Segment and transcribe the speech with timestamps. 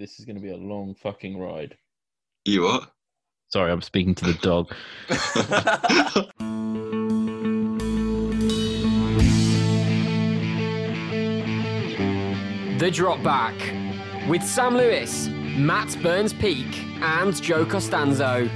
[0.00, 1.76] This is going to be a long fucking ride.
[2.46, 2.90] You what?
[3.48, 4.74] Sorry, I'm speaking to the dog.
[12.80, 13.54] The Drop Back
[14.26, 18.48] with Sam Lewis, Matt Burns Peak, and Joe Costanzo.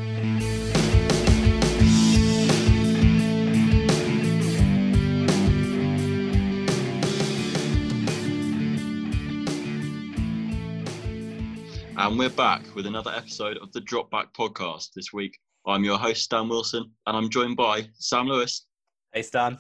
[12.15, 14.93] And we're back with another episode of the Drop Back podcast.
[14.95, 18.69] This week, I'm your host, Stan Wilson, and I'm joined by Sam Lewis,
[19.13, 19.59] Hey Stan.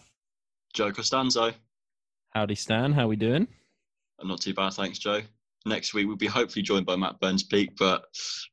[0.72, 1.52] Joe Costanzo.
[2.30, 2.92] Howdy, Stan.
[2.92, 3.48] How are we doing?
[4.20, 5.22] I'm Not too bad, thanks, Joe.
[5.66, 8.04] Next week, we'll be hopefully joined by Matt Burns Peak, but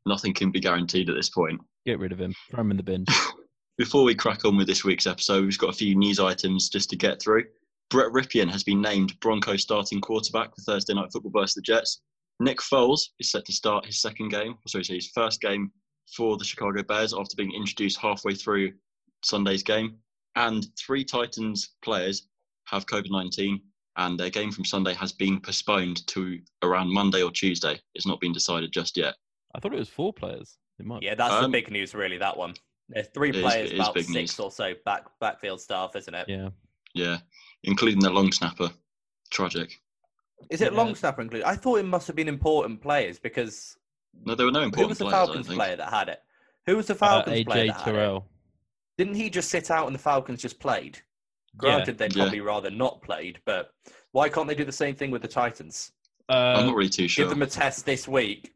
[0.08, 1.62] nothing can be guaranteed at this point.
[1.86, 2.34] Get rid of him.
[2.50, 3.06] Throw him in the bin.
[3.78, 6.90] Before we crack on with this week's episode, we've got a few news items just
[6.90, 7.44] to get through.
[7.92, 12.02] Brett Rypien has been named Bronco starting quarterback for Thursday Night Football versus the Jets.
[12.42, 15.72] Nick Foles is set to start his second game, sorry, his first game
[16.16, 18.74] for the Chicago Bears after being introduced halfway through
[19.24, 19.98] Sunday's game.
[20.36, 22.28] And three Titans players
[22.66, 23.62] have COVID 19,
[23.98, 27.80] and their game from Sunday has been postponed to around Monday or Tuesday.
[27.94, 29.14] It's not been decided just yet.
[29.54, 30.58] I thought it was four players.
[30.80, 31.04] It might.
[31.04, 32.18] Yeah, that's the Um, big news, really.
[32.18, 32.56] That one.
[32.90, 34.40] There's three It is- players, it is about six news.
[34.40, 36.28] or so back backfield staff, isn't it?
[36.28, 36.50] Yeah.
[36.96, 37.20] Yeah,
[37.64, 38.72] including the long snapper.
[39.30, 39.80] Tragic.
[40.50, 40.78] Is it Yeah.
[40.78, 41.46] long snapper included?
[41.46, 43.78] I thought it must have been important players because
[44.26, 45.14] No, there were no who important was the players.
[45.14, 46.20] I don't Falcons player that had it?
[46.66, 47.92] Who was the Uh, Falcons player AJ that had it?
[47.92, 48.28] Terrell.
[48.98, 50.98] Didn't he just sit out and the Falcons just played?
[50.98, 51.58] Yeah.
[51.58, 52.24] Granted, they'd Yeah.
[52.24, 53.74] probably rather not played, but
[54.12, 55.92] why can't they do the same thing with the Titans?
[56.30, 57.26] I'm Uh, not really too sure.
[57.26, 58.54] Give them a test this week.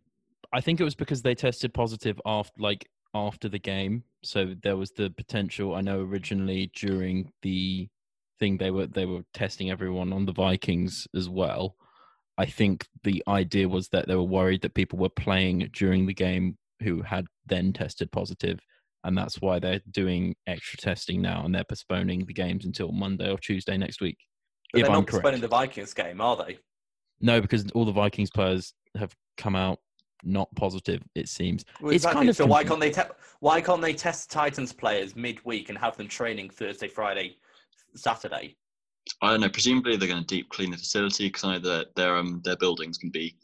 [0.53, 4.03] I think it was because they tested positive after, like, after the game.
[4.23, 5.73] So there was the potential.
[5.75, 7.89] I know originally during the
[8.39, 11.75] thing they were they were testing everyone on the Vikings as well.
[12.37, 16.13] I think the idea was that they were worried that people were playing during the
[16.13, 18.59] game who had then tested positive,
[19.03, 23.29] and that's why they're doing extra testing now and they're postponing the games until Monday
[23.31, 24.17] or Tuesday next week.
[24.73, 25.41] But they're I'm not postponing correct.
[25.41, 26.57] the Vikings game, are they?
[27.21, 29.79] No, because all the Vikings players have come out
[30.23, 31.01] not positive.
[31.13, 31.63] It seems.
[31.79, 32.19] Well, It's exactly.
[32.19, 33.01] kind of so why can't they te-
[33.39, 37.37] why can't they test Titans players midweek and have them training Thursday, Friday,
[37.95, 38.55] Saturday?
[39.21, 39.49] I don't know.
[39.49, 42.57] Presumably, they're going to deep clean the facility because I know that their um their
[42.57, 43.35] buildings can be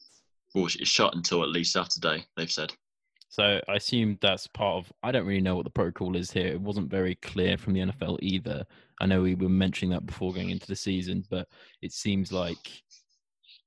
[0.53, 2.25] well, it's shut until at least Saturday.
[2.35, 2.73] They've said.
[3.29, 4.91] So I assume that's part of.
[5.03, 6.47] I don't really know what the protocol is here.
[6.47, 8.65] It wasn't very clear from the NFL either.
[8.99, 11.47] I know we were mentioning that before going into the season, but
[11.81, 12.83] it seems like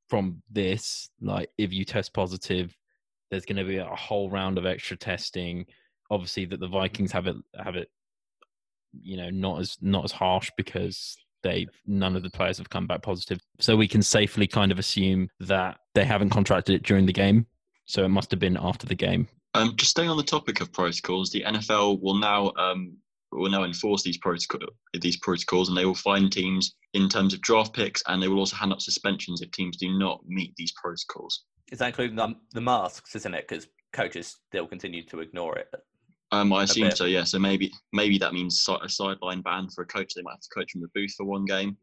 [0.08, 2.76] from this, like if you test positive,
[3.30, 5.64] there's going to be a whole round of extra testing.
[6.10, 7.88] Obviously, that the Vikings have it have it,
[9.02, 12.86] you know, not as not as harsh because they none of the players have come
[12.86, 13.38] back positive.
[13.60, 17.46] So we can safely kind of assume that they haven't contracted it during the game.
[17.86, 19.28] So it must have been after the game.
[19.52, 22.96] Um, just staying on the topic of protocols, the NFL will now um
[23.30, 24.60] will now enforce these protocol
[25.00, 28.38] these protocols, and they will fine teams in terms of draft picks, and they will
[28.38, 31.44] also hand out suspensions if teams do not meet these protocols.
[31.72, 33.48] Is that including the, the masks, isn't it?
[33.48, 35.68] Because coaches still continue to ignore it.
[36.34, 36.96] Um, I assume bit.
[36.96, 37.04] so.
[37.04, 37.24] Yeah.
[37.24, 40.14] So maybe maybe that means a sideline ban for a coach.
[40.14, 41.76] They might have to coach from the booth for one game.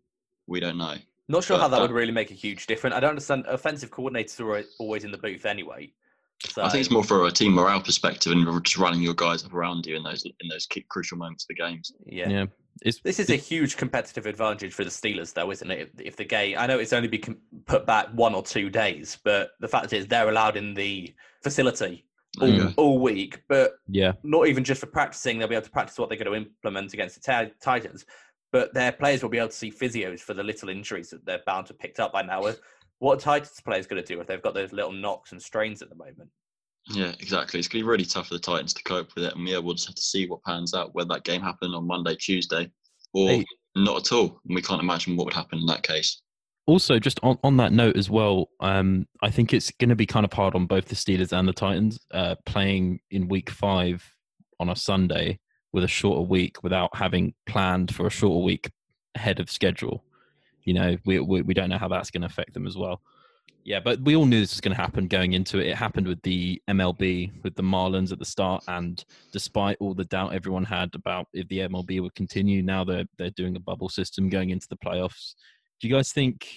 [0.47, 0.95] We don't know.
[1.27, 2.95] Not sure But how that that- would really make a huge difference.
[2.95, 3.45] I don't understand.
[3.47, 5.93] Offensive coordinators are always in the booth anyway.
[6.49, 9.45] So I think it's more for a team morale perspective and just running your guys
[9.45, 11.93] up around you in those in those key, crucial moments of the games.
[12.07, 12.27] yeah.
[12.29, 12.45] Yeah,
[12.81, 15.91] it's This is a huge competitive advantage for the Steelers, though, isn't it?
[15.99, 17.37] If, if the game, I know it's only been
[17.67, 21.13] put back one or two days, but the fact is they're allowed in the
[21.43, 22.05] facility
[22.39, 22.73] all, go.
[22.77, 25.37] all week, but yeah, not even just for practicing.
[25.39, 28.05] They'll be able to practice what they're going to implement against the Ti- Titans,
[28.51, 31.41] but their players will be able to see physios for the little injuries that they're
[31.45, 32.43] bound to have picked up by now.
[32.99, 35.81] What are Titans players going to do if they've got those little knocks and strains
[35.81, 36.29] at the moment?
[36.87, 37.59] Yeah, exactly.
[37.59, 39.57] It's going to be really tough for the Titans to cope with it, and yeah,
[39.57, 40.95] we'll just have to see what pans out.
[40.95, 42.71] Whether that game happened on Monday, Tuesday,
[43.13, 43.45] or Hey.
[43.75, 44.39] not at all.
[44.47, 46.21] And we can't imagine what would happen in that case.
[46.67, 50.05] Also just on, on that note as well um i think it's going to be
[50.05, 54.03] kind of hard on both the steelers and the titans uh playing in week five
[54.59, 55.39] on a sunday
[55.73, 58.69] with a shorter week without having planned for a shorter week
[59.15, 60.03] ahead of schedule.
[60.63, 63.01] You know we we, we don't know how that's going to affect them as well.
[63.63, 65.67] Yeah but we all knew this was going to happen going into it.
[65.67, 70.05] It happened with the mlb with the marlins at the start and despite all the
[70.05, 73.89] doubt everyone had about if the mlb would continue now they're they're doing a bubble
[73.89, 75.35] system going into the playoffs
[75.81, 76.47] do you guys think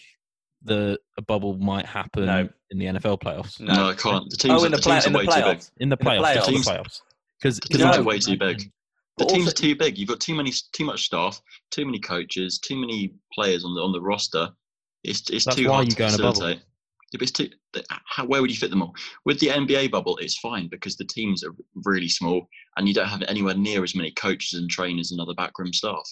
[0.62, 2.48] the a bubble might happen No.
[2.70, 3.60] in the NFL playoffs?
[3.60, 3.74] No.
[3.74, 4.28] No, I can't.
[4.30, 5.62] The teams, oh, in the, the play- teams in are the way too big.
[5.78, 7.00] In the playoffs, just the playoffs.
[7.40, 7.90] Because The teams No.
[7.92, 8.58] are way too big.
[8.60, 8.70] The
[9.18, 9.98] But teams also- are too big.
[9.98, 11.40] You've got too many, too much staff,
[11.70, 14.50] too many coaches, too many players on the on the roster.
[15.04, 16.32] It's it's too why hard you to go in a bubble.
[16.32, 16.62] facilitate.
[17.12, 17.48] If it's too,
[18.06, 18.92] how, where would you fit them all?
[19.24, 21.54] With the NBA bubble, it's fine because the teams are
[21.84, 25.34] really small and you don't have anywhere near as many coaches and trainers and other
[25.34, 26.02] backroom staff.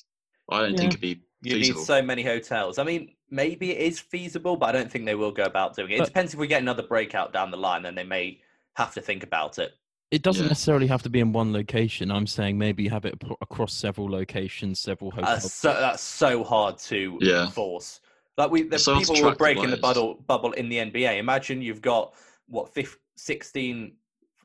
[0.50, 1.80] I don't think it'd be You feasible.
[1.80, 2.78] need so many hotels.
[2.78, 5.90] I mean, maybe it is feasible, but I don't think they will go about doing
[5.90, 6.00] it.
[6.00, 8.40] It depends if we get another breakout down the line, then they may
[8.74, 9.72] have to think about it.
[10.12, 10.48] It doesn't Yeah.
[10.50, 12.10] necessarily have to be in one location.
[12.10, 15.42] I'm saying maybe have it across several locations, several hotels.
[15.42, 17.46] That's so, that's so hard to Yeah.
[17.46, 18.00] enforce.
[18.36, 21.18] Like we, the It's hard to people were breaking the bubble, bubble in the NBA.
[21.18, 22.14] Imagine you've got
[22.46, 23.96] what 15, 16,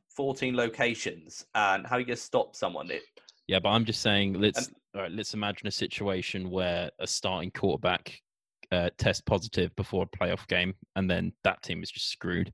[0.09, 2.89] 14 locations, and how are you going to stop someone?
[2.89, 3.03] It,
[3.47, 7.51] Yeah, but I'm just saying let's all right, let's imagine a situation where a starting
[7.51, 8.19] quarterback
[8.71, 12.51] uh, tests positive before a playoff game, and then that team is just screwed.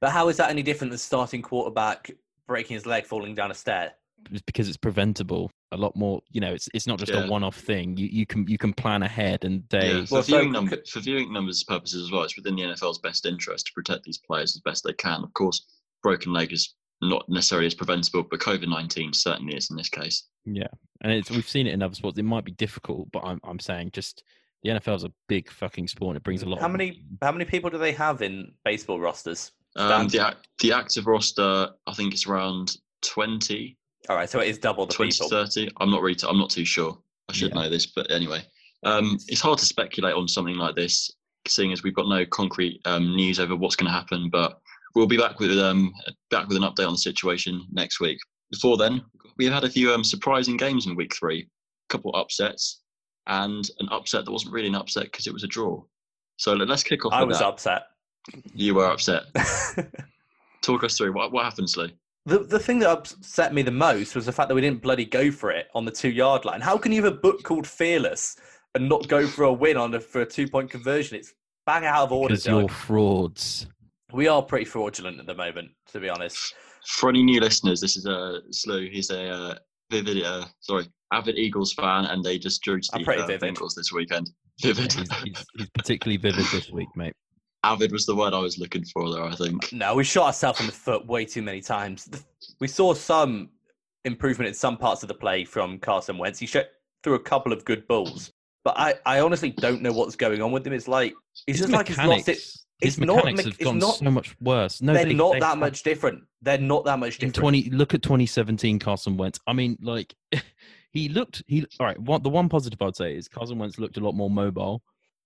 [0.00, 2.10] but how is that any different than starting quarterback
[2.46, 3.92] breaking his leg, falling down a stair?
[4.30, 5.50] It's because it's preventable.
[5.72, 6.52] A lot more, you know.
[6.52, 7.24] It's it's not just Yeah.
[7.24, 7.96] a one-off thing.
[7.96, 10.76] You you can you can plan ahead, and they Yeah, for, Well, viewing c- number,
[10.90, 14.18] for viewing numbers purposes as well, it's within the NFL's best interest to protect these
[14.18, 15.22] players as best they can.
[15.22, 15.64] Of course,
[16.02, 20.24] broken leg is not necessarily as preventable, but COVID nineteen certainly is in this case.
[20.44, 20.66] Yeah,
[21.02, 22.18] and it's we've seen it in other sports.
[22.18, 24.24] It might be difficult, but I'm I'm saying just
[24.62, 26.10] the NFL is a big fucking sport.
[26.10, 26.58] and It brings a lot.
[26.60, 27.02] How of many money.
[27.22, 29.52] how many people do they have in baseball rosters?
[29.76, 33.76] Um, the the active roster, I think it's around 20,
[34.08, 35.28] All right, so it is double the 20 people.
[35.28, 35.70] 30.
[35.78, 36.16] I'm not really.
[36.16, 36.98] T- I'm not too sure.
[37.28, 37.62] I should Yeah.
[37.62, 38.42] know this, but anyway,
[38.84, 41.10] um, it's hard to speculate on something like this,
[41.46, 44.30] seeing as we've got no concrete um, news over what's going to happen.
[44.30, 44.58] But
[44.94, 45.92] we'll be back with um,
[46.30, 48.18] back with an update on the situation next week.
[48.50, 49.02] Before then,
[49.36, 52.80] we've had a few um, surprising games in week three, a couple upsets,
[53.26, 55.82] and an upset that wasn't really an upset because it was a draw.
[56.36, 57.12] So let- let's kick off.
[57.12, 57.46] I with was that.
[57.46, 57.82] upset.
[58.54, 59.24] You were upset.
[60.62, 61.88] Talk us through what what happened, Slew.
[62.26, 65.06] The, the thing that upset me the most was the fact that we didn't bloody
[65.06, 66.60] go for it on the two yard line.
[66.60, 68.36] How can you have a book called Fearless
[68.74, 71.16] and not go for a win on a, for a two point conversion?
[71.16, 71.32] It's
[71.64, 72.34] bang out of order.
[72.34, 73.66] Because you're frauds.
[74.12, 76.54] We are pretty fraudulent at the moment, to be honest.
[76.86, 78.88] For any new listeners, this is a Slew.
[78.90, 79.54] He's a uh,
[79.90, 83.54] vivid, uh, sorry, avid Eagles fan, and they just drew to the pretty uh, vivid.
[83.54, 84.30] Bengals this weekend.
[84.58, 84.92] Yeah, Vivid.
[84.92, 87.14] he's, he's, he's particularly vivid this week, mate.
[87.64, 89.22] avid was the word I was looking for there.
[89.22, 89.72] I think.
[89.72, 92.08] No, we shot ourselves in the foot way too many times.
[92.60, 93.50] We saw some
[94.04, 96.38] improvement in some parts of the play from Carson Wentz.
[96.38, 96.66] He shot
[97.04, 98.32] through a couple of good balls,
[98.64, 100.72] but I, I honestly don't know what's going on with him.
[100.72, 101.14] It's like
[101.46, 102.38] it's His just like he's lost it.
[102.80, 104.80] His it's not mechanics me- have it's gone not- so much worse.
[104.80, 106.22] No, They're they- not they that have- much different.
[106.42, 107.34] They're not that much in different.
[107.36, 109.40] 20 look at 2017 Carson Wentz.
[109.46, 110.14] I mean, like
[110.92, 113.96] he looked he all right, one the one positive I'd say is Carson Wentz looked
[113.96, 114.82] a lot more mobile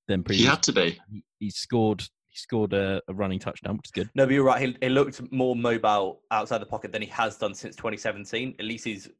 [0.08, 0.44] than previous.
[0.44, 0.98] He had to be.
[1.10, 4.08] He, he scored he scored a, a running touchdown, which is good.
[4.14, 4.60] No, but you're right.
[4.66, 8.56] He, he looked more mobile outside the pocket than he has done since 2017.
[8.58, 9.10] At least he's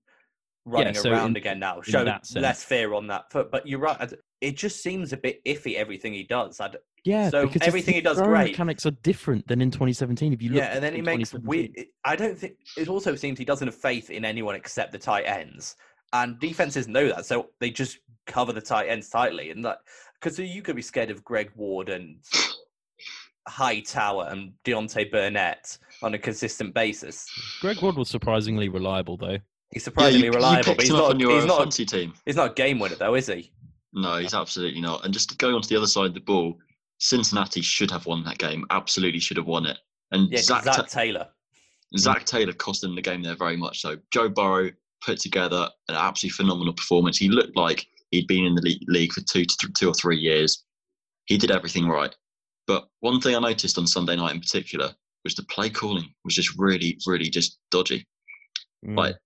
[0.65, 3.51] running so around in- again now, in showing that less fear on that foot.
[3.51, 4.13] But you're right.
[4.43, 6.61] I d- It just seems a bit iffy everything he does.
[6.61, 8.51] I d- Yeah, So because everything he does great.
[8.51, 10.33] Mechanics are different than in 2017.
[10.33, 11.75] If you look yeah, and then he makes 2017.
[11.77, 11.87] weird.
[12.05, 15.25] I don't think it also seems he doesn't have faith in anyone except the tight
[15.25, 15.77] ends,
[16.13, 19.79] and defenses know that, so they just cover the tight ends tightly, and that
[20.21, 22.17] because you could be scared of Greg Ward and
[23.49, 27.27] Hightower and Deontay Burnett on a consistent basis.
[27.61, 29.39] Greg Ward was surprisingly reliable though.
[29.73, 31.11] He's surprisingly you, you reliable, picked but he's not.
[31.15, 31.59] on your He's not.
[31.63, 32.13] fancy team.
[32.27, 33.51] He's not a game winner, though, is he?
[33.93, 35.05] No, he's absolutely not.
[35.05, 36.59] And just going on to the other side of the ball,
[36.99, 38.65] Cincinnati should have won that game.
[38.71, 39.79] Absolutely should have won it.
[40.13, 41.29] And Yeah, Zac, Zac Ta- Taylor.
[41.99, 43.97] Zac Taylor cost them the game there very much so.
[44.13, 44.71] Joe Burrow
[45.05, 47.19] put together an absolutely phenomenal performance.
[47.19, 50.19] He looked like he'd been in the league for two, to th- two or three
[50.19, 50.65] years.
[51.27, 52.15] He did everything right.
[52.67, 54.95] But one thing I noticed on Sunday night in particular
[55.25, 58.07] was the play calling was just really, really just dodgy.
[58.87, 58.97] Mm.
[58.97, 59.17] Like,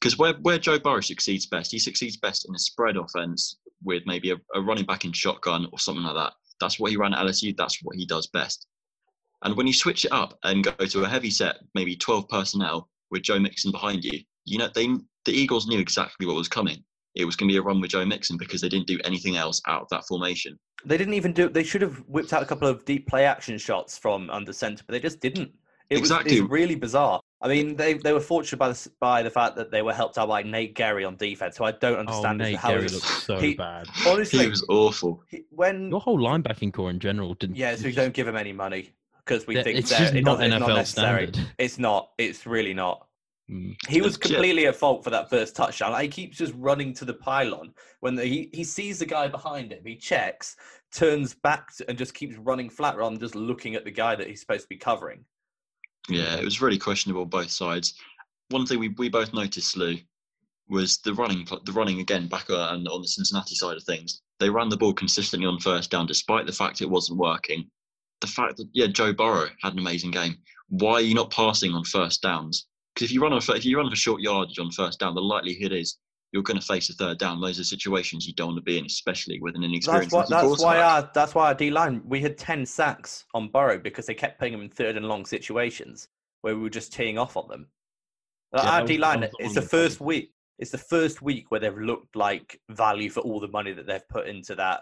[0.00, 4.02] because where, where Joe Burrow succeeds best, he succeeds best in a spread offense with
[4.06, 6.32] maybe a, a running back in shotgun or something like that.
[6.60, 7.54] That's what he ran at LSU.
[7.56, 8.66] That's what he does best.
[9.44, 12.88] And when you switch it up and go to a heavy set, maybe 12 personnel
[13.10, 14.86] with Joe Mixon behind you, you know, they
[15.24, 16.82] the Eagles knew exactly what was coming.
[17.14, 19.36] It was going to be a run with Joe Mixon because they didn't do anything
[19.36, 20.58] else out of that formation.
[20.84, 21.48] They didn't even do.
[21.48, 24.82] They should have whipped out a couple of deep play action shots from under center,
[24.86, 25.52] but they just didn't.
[25.90, 26.40] It Exactly.
[26.40, 27.20] was really bizarre.
[27.42, 30.16] I mean, they they were fortunate by the by the fact that they were helped
[30.18, 32.80] out by Nate Gerry on defense, who I don't oh, understand as Nate how Gerry
[32.82, 33.86] he's- looks so he- bad.
[34.06, 35.22] honestly He was awful.
[35.28, 37.56] he- when Your whole linebacking core in general didn't.
[37.56, 38.90] yeah, so we don't give him any money
[39.24, 41.26] because we think it's that it not doesn't- it's not NFL necessary.
[41.32, 41.52] standard.
[41.58, 42.10] It's not.
[42.18, 43.06] It's really not.
[43.50, 43.74] Mm.
[43.88, 45.90] He was completely at fault for that first touchdown.
[45.92, 49.26] Like, he keeps just running to the pylon when the, he he sees the guy
[49.26, 49.82] behind him.
[49.84, 50.54] He checks,
[50.92, 54.14] turns back, to, and just keeps running flat rather than just looking at the guy
[54.14, 55.24] that he's supposed to be covering.
[56.08, 57.94] Yeah, it was really questionable both sides.
[58.48, 59.96] One thing we, we both noticed, Lou,
[60.68, 64.22] was the running the running again back uh, on, on the Cincinnati side of things.
[64.40, 67.70] They ran the ball consistently on first down, despite the fact it wasn't working.
[68.20, 70.38] the fact that yeah, Joe Burrow had an amazing game.
[70.68, 72.66] Why are you not passing on first downs?
[72.94, 75.20] Because if you run on if you run for short yardage on first down, the
[75.20, 75.98] likelihood is
[76.32, 77.40] you're going to face a third down.
[77.40, 80.30] Those are situations you don't want to be in, especially with an That's inexperienced rookie
[80.30, 81.10] That's why our.
[81.14, 82.02] That's why our D line.
[82.06, 85.26] We had ten sacks on Burrow because they kept putting him in third and long
[85.26, 86.08] situations
[86.40, 87.68] where we were just teeing off on them.
[88.54, 89.20] Yeah, our D line.
[89.20, 90.32] that was the It's the first week.
[90.58, 94.08] It's the first week where they've looked like value for all the money that they've
[94.08, 94.80] put into that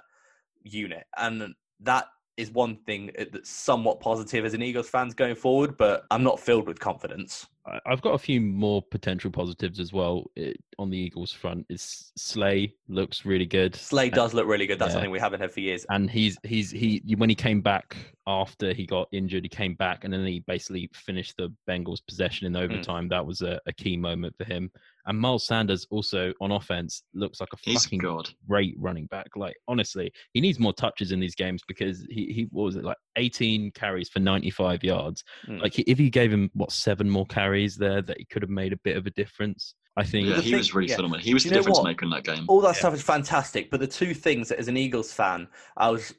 [0.63, 5.77] unit, and that is one thing that's somewhat positive as an Eagles fans going forward.
[5.77, 7.49] But I'm not filled with confidence.
[7.67, 11.67] I- I've got a few more potential positives as well eh, on the Eagles front.
[11.69, 13.75] Is Slay looks really good.
[13.75, 14.79] Slay And- does look really good.
[14.79, 14.95] That's yeah.
[14.95, 15.85] something we haven't had for years.
[15.91, 20.05] and he's he's he when he came back after he got injured, he came back
[20.05, 23.09] and then he basically finished the Bengals' possession in overtime.
[23.09, 24.71] That was a, a key moment for him.
[25.07, 28.31] And Miles Sanders also on offense looks like a He's fucking God.
[28.47, 29.29] great running back.
[29.35, 32.85] Like honestly, he needs more touches in these games because he he what was it
[32.85, 35.25] like 18 carries for 95 yards.
[35.49, 35.61] Mm.
[35.63, 38.73] Like if you gave him what seven more carries there, that he could have made
[38.73, 39.75] a bit of a difference.
[39.97, 40.29] I think.
[40.29, 40.97] Yeah, he thing- was really yeah.
[40.97, 41.21] phenomenal.
[41.25, 41.85] He was Do the difference what?
[41.85, 42.45] maker in that game.
[42.49, 42.81] all that Yeah.
[42.81, 46.15] stuff is fantastic but the two things that as an eagles fan i was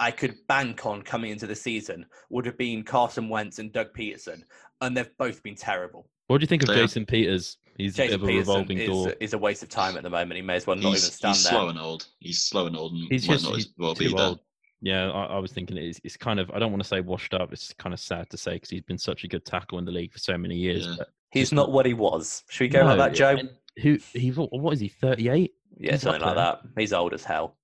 [0.00, 3.92] i could bank on coming into the season would have been carson wentz and doug
[3.96, 4.42] pederson
[4.82, 7.58] and they've both been terrible What do you think of They are- Jason Peters?
[7.78, 9.14] He's a jason bit of a peterson revolving is, door.
[9.20, 11.34] is a waste of time at the moment he may as well not even stand
[11.36, 12.06] he's there slow and old.
[12.18, 14.18] He's slow and old and He's might just not as well be there.
[14.26, 14.40] old.
[14.82, 17.32] Yeah, I, I was thinking it's, it's kind of I don't want to say washed
[17.34, 17.52] up.
[17.52, 19.92] It's kind of sad to say because he's been such a good tackle in the
[19.92, 20.86] league for so many years.
[20.86, 20.94] Yeah.
[20.98, 23.50] But he's not what he was should we go No, like that joe and
[23.82, 24.30] Who he?
[24.30, 24.88] What is he?
[24.88, 25.54] Thirty eight.
[25.78, 27.56] yeah he's something up like that he's old as hell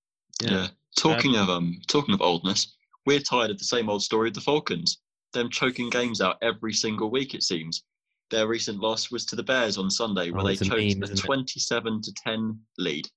[0.43, 0.69] Yeah.
[0.97, 2.75] Talking of um, talking of oldness,
[3.07, 4.99] we're tired of the same old story of the Falcons.
[5.33, 7.35] Them choking games out every single week.
[7.35, 7.85] It seems.
[8.31, 10.77] Their recent loss was to the Bears on Sunday, where Oh, they it's a choked
[10.81, 11.23] meme, a isn't it?
[11.23, 13.09] twenty-seven to ten lead,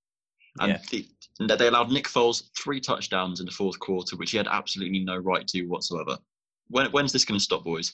[0.59, 1.01] and, Yeah.
[1.47, 5.00] the, they allowed Nick Foles three touchdowns in the fourth quarter, which he had absolutely
[5.00, 6.17] no right to whatsoever.
[6.69, 7.93] When, when's this going to stop, boys?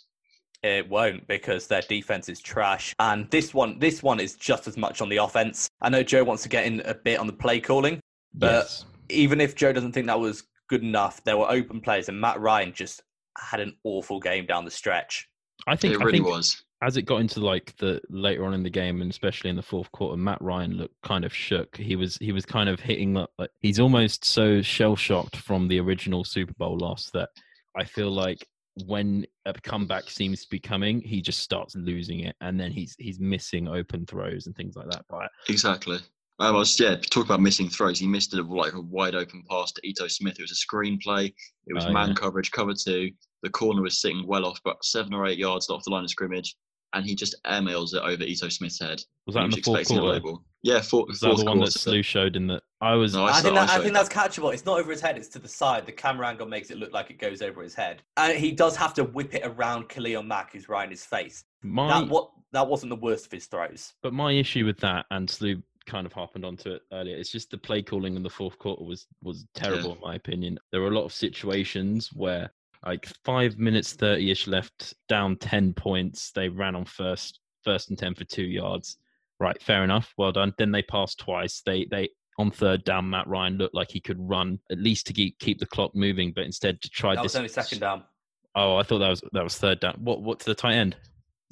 [0.63, 2.93] It won't because their defense is trash.
[2.99, 5.67] And this one, this one is just as much on the offense.
[5.81, 7.99] I know Joe wants to get in a bit on the play calling.
[8.33, 8.85] But- Yes.
[9.09, 12.39] even if Joe doesn't think that was good enough, there were open plays, and Matt
[12.39, 13.01] Ryan just
[13.37, 15.27] had an awful game down the stretch.
[15.67, 16.63] I think it I really think was.
[16.81, 19.61] As it got into like the later on in the game and especially in the
[19.61, 21.77] fourth quarter, Matt Ryan looked kind of shook.
[21.77, 25.67] He was he was kind of hitting like like- he's almost so shell shocked from
[25.67, 27.29] the original Super Bowl loss that
[27.77, 28.45] I feel like
[28.85, 32.95] when a comeback seems to be coming, he just starts losing it, and then he's
[32.97, 35.05] he's missing open throws and things like that.
[35.09, 35.99] But Exactly.
[36.39, 36.95] I was yeah.
[36.95, 37.99] Talk about missing throws.
[37.99, 40.39] He missed a like a wide open pass to Ito Smith.
[40.39, 41.31] It was a screenplay.
[41.67, 42.13] It was Oh, man yeah.
[42.15, 43.11] coverage, cover two.
[43.43, 46.09] The corner was sitting well off, but seven or eight yards off the line of
[46.09, 46.55] scrimmage,
[46.93, 49.01] and he just airmails it over Ito Smith's head.
[49.25, 50.41] was that He in was the fourth quarter?
[50.63, 51.71] Yeah, four, Was that the one quarter.
[51.71, 52.61] that Slew showed in the?
[52.81, 53.13] I was.
[53.13, 54.53] No, I, saw- think that, I saw think that's catchable.
[54.53, 55.85] It's not over his head; it's to the side.
[55.85, 58.75] The camera angle makes it look like it goes over his head, and he does
[58.75, 61.43] have to whip it around Khalil Mack, who's right in his face.
[61.63, 63.93] my That what that wasn't the worst of his throws.
[64.03, 67.49] But my issue with that, and Slew kind of harped onto it earlier, it's just
[67.49, 70.59] the play calling in the fourth quarter was was terrible in my opinion.
[70.71, 72.51] There were a lot of situations where
[72.85, 77.97] like five minutes thirty ish left, down ten points, they ran on first first and
[77.97, 78.97] ten for two yards.
[79.39, 80.53] Right, fair enough, well done.
[80.57, 81.61] Then they passed twice.
[81.65, 85.13] They they on third down, Matt Ryan looked like he could run at least to
[85.13, 87.33] keep keep the clock moving, but instead to try That this.
[87.33, 88.03] was only second down.
[88.55, 89.95] Oh, I thought that was that was third down.
[89.99, 90.95] What what to the tight end?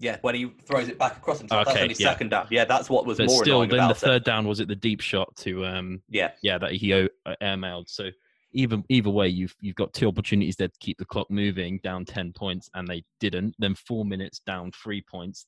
[0.02, 2.10] Yeah, when he throws it back across himself, that's Okay, only yeah.
[2.12, 2.48] second down.
[2.50, 3.98] Yeah, that's what was But more still, then the it.
[3.98, 7.08] third down was it the deep shot to um Yeah, yeah that he uh,
[7.42, 7.90] airmailed.
[7.90, 8.10] So
[8.54, 12.06] either either way, you've you've got two opportunities there to keep the clock moving, down
[12.06, 13.56] ten points, and they didn't.
[13.60, 15.46] Then four minutes down, three points,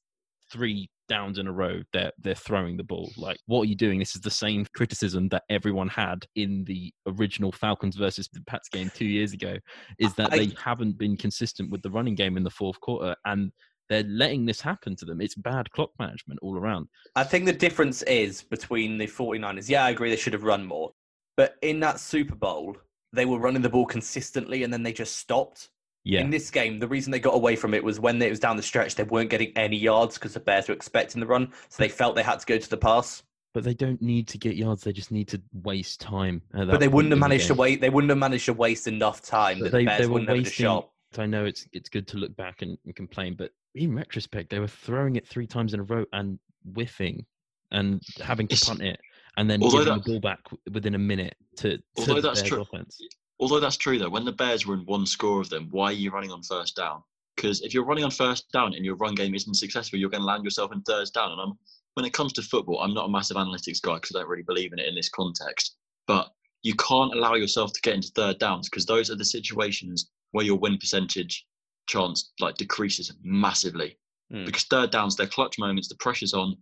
[0.51, 1.81] three downs in a row.
[1.93, 3.12] They're they're throwing the ball.
[3.17, 4.00] Like what are you doing?
[4.00, 8.70] This is the same criticism that everyone had in the original Falcons versus the Pats
[8.70, 9.58] game two years ago.
[10.00, 13.15] Is that I- they haven't been consistent with the running game in the fourth quarter
[13.25, 13.51] and.
[13.89, 15.20] They're letting this happen to them.
[15.20, 16.88] It's bad clock management all around.
[17.17, 19.67] I think the difference is between the 49ers.
[19.67, 20.91] Yeah, I agree they should have run more.
[21.36, 22.77] But in that Super Bowl,
[23.13, 25.70] they were running the ball consistently and then they just stopped.
[26.03, 28.39] Yeah, In this game, the reason they got away from it was when it was
[28.39, 31.51] down the stretch, they weren't getting any yards because the Bears were expecting the run.
[31.70, 33.22] So they felt they had to go to the pass.
[33.53, 34.82] But they don't need to get yards.
[34.84, 36.41] They just need to waste time.
[36.53, 37.82] But they wouldn't have managed to wait.
[37.82, 40.30] They wouldn't have managed to waste enough time that they- the Bears they were wouldn't
[40.30, 40.89] have a wasting- shot.
[41.18, 44.60] I know it's it's good to look back and, and complain, but in retrospect, they
[44.60, 46.39] were throwing it three times in a row and
[46.74, 47.25] whiffing
[47.72, 49.00] and having to It's- punt it
[49.38, 50.40] and then Although giving the ball back
[50.72, 53.00] within a minute to, to Although the that's Bears true- offense.
[53.40, 55.94] Although that's true though, when the Bears were in one score of them, why are
[55.94, 57.02] you running on first down?
[57.36, 60.22] Because if you're running on first down and your run game isn't successful, you're going
[60.22, 61.32] to land yourself in third down.
[61.32, 61.54] And I'm,
[61.96, 64.44] when it comes to football, I'm not a massive analytics guy because I don't really
[64.44, 65.76] believe in it in this context.
[66.06, 66.30] But
[66.62, 70.46] you can't allow yourself to get into third downs because those are the situations where
[70.46, 71.46] your win percentage
[71.88, 73.98] chance like decreases massively
[74.32, 74.46] Mm.
[74.46, 76.56] because third downs, they're clutch moments, the pressure's on,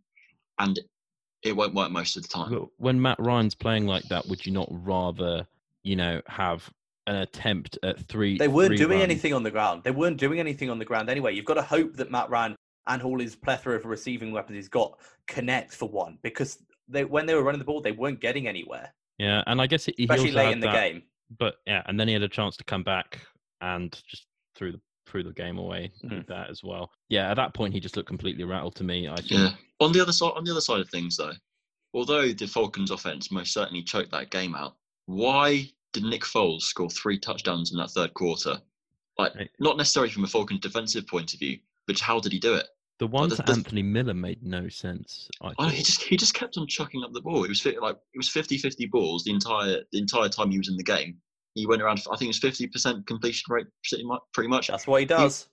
[0.57, 0.79] and
[1.43, 2.49] it won't work most of the time.
[2.51, 5.47] But when Matt Ryan's playing like that, would you not rather,
[5.83, 6.69] you know, have
[7.07, 8.37] an attempt at three?
[8.37, 9.03] They weren't three doing runs?
[9.03, 9.83] anything on the ground.
[9.83, 11.33] They weren't doing anything on the ground anyway.
[11.33, 12.55] You've got to hope that Matt Ryan
[12.87, 17.25] and all his plethora of receiving weapons he's got connect for one because they, when
[17.25, 20.03] they were running the ball, they weren't getting anywhere, Yeah, and I guess he, he
[20.05, 21.03] especially also late in the that- game.
[21.37, 23.19] But yeah, and then he had a chance to come back
[23.61, 26.17] and just threw the threw the game away Mm.
[26.17, 26.91] with that as well.
[27.09, 29.07] Yeah, at that point he just looked completely rattled to me.
[29.07, 29.31] I think.
[29.31, 29.55] Yeah.
[29.79, 31.33] On the other side, on the other side of things, though,
[31.93, 34.75] although the Falcons' offense most certainly choked that game out,
[35.05, 38.61] why did Nick Foles score three touchdowns in that third quarter?
[39.17, 39.49] Like, Right.
[39.59, 42.67] not necessarily from a Falcons defensive point of view, but how did he do it?
[42.99, 45.29] The one the- to the- Anthony Miller made no sense.
[45.41, 45.73] I Oh, thought.
[45.73, 47.43] he just he just kept on chucking up the ball.
[47.45, 47.75] It was like
[48.13, 51.21] it was 50-50 balls the entire the entire time he was in the game.
[51.55, 51.99] He went around.
[52.11, 54.21] I think it was fifty percent completion rate, pretty much.
[54.33, 54.67] Pretty much.
[54.67, 55.49] That's what he does.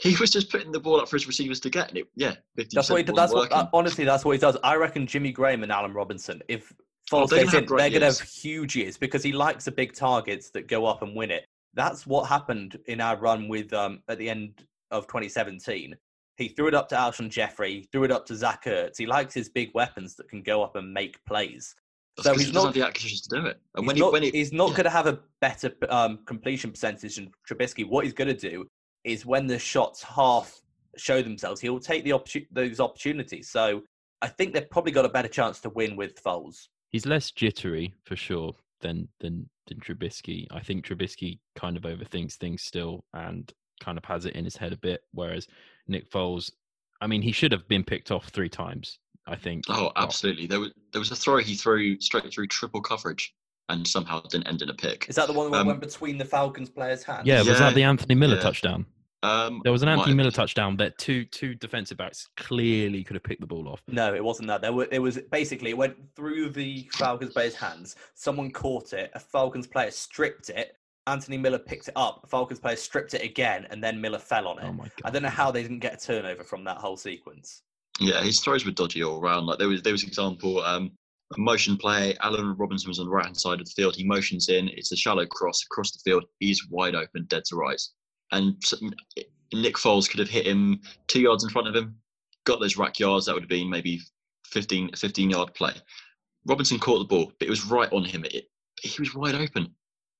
[0.00, 2.34] He was just putting the ball up for his receivers to get, and it yeah,
[2.56, 3.16] fifty That's what he does.
[3.16, 4.56] That's what, honestly, that's what he does.
[4.62, 6.72] I reckon Jimmy Graham and Allen Robinson, if
[7.12, 8.18] Oh, Foles they're gets gonna have great they're going to years.
[8.20, 11.44] have huge years because he likes the big targets that go up and win it.
[11.74, 15.94] That's what happened in our run with um, at the end of 2017.
[16.36, 18.96] He threw it up to Alshon Jeffery, threw it up to Zach Ertz.
[18.96, 21.74] He likes his big weapons that can go up and make plays.
[22.16, 23.60] That's so 'cause he's he doesn't have the accuracy to do it.
[23.74, 24.76] And He's when not, he when he he's not yeah.
[24.76, 27.88] going to have a better um, completion percentage than Trubisky.
[27.88, 28.66] What he's going to do
[29.04, 30.60] is when the shots half
[30.96, 33.50] show themselves, he will take the opportu- those opportunities.
[33.50, 33.82] So
[34.22, 36.68] I think they've probably got a better chance to win with Foles.
[36.90, 40.46] He's less jittery for sure than than than Trubisky.
[40.50, 44.56] I think Trubisky kind of overthinks things still and kind of has it in his
[44.56, 45.48] head a bit, whereas
[45.88, 46.50] Nick Foles,
[47.00, 48.98] I mean, he should have been picked off three times.
[49.26, 49.64] I think.
[49.68, 50.46] Oh, absolutely.
[50.46, 53.34] There was there was a throw he threw straight through triple coverage
[53.68, 55.06] and somehow didn't end in a pick.
[55.08, 57.26] Is that the one that Um, went between the Falcons players' hands?
[57.26, 58.42] Yeah, was that the Anthony Miller yeah.
[58.42, 58.86] touchdown?
[59.22, 63.22] Um, There was an Anthony Miller touchdown that two two defensive backs clearly could have
[63.22, 63.80] picked the ball off.
[63.88, 64.60] No, it wasn't that.
[64.60, 64.86] There were.
[64.92, 67.96] It was basically it went through the Falcons player's hands.
[68.14, 69.10] Someone caught it.
[69.14, 70.76] A Falcons player stripped it.
[71.06, 72.20] Anthony Miller picked it up.
[72.24, 74.64] A Falcons player stripped it again, and then Miller fell on it.
[74.66, 75.02] Oh my god!
[75.04, 77.62] I don't know how they didn't get a turnover from that whole sequence.
[78.00, 79.46] Yeah, his throws were dodgy all around.
[79.46, 80.90] Like there was there was example um,
[81.34, 82.16] a motion play.
[82.20, 83.96] Allen Robinson was on the right hand side of the field.
[83.96, 84.68] He motions in.
[84.68, 86.24] It's a shallow cross across the field.
[86.40, 87.94] He's wide open, dead to rights.
[88.32, 88.60] And
[89.52, 91.96] Nick Foles could have hit him two yards in front of him.
[92.44, 93.26] Got those rack yards.
[93.26, 94.00] That would have been maybe
[94.46, 95.72] 15, 15 yard play.
[96.46, 98.24] Robinson caught the ball, but it was right on him.
[98.26, 98.46] It,
[98.82, 99.74] he was wide open.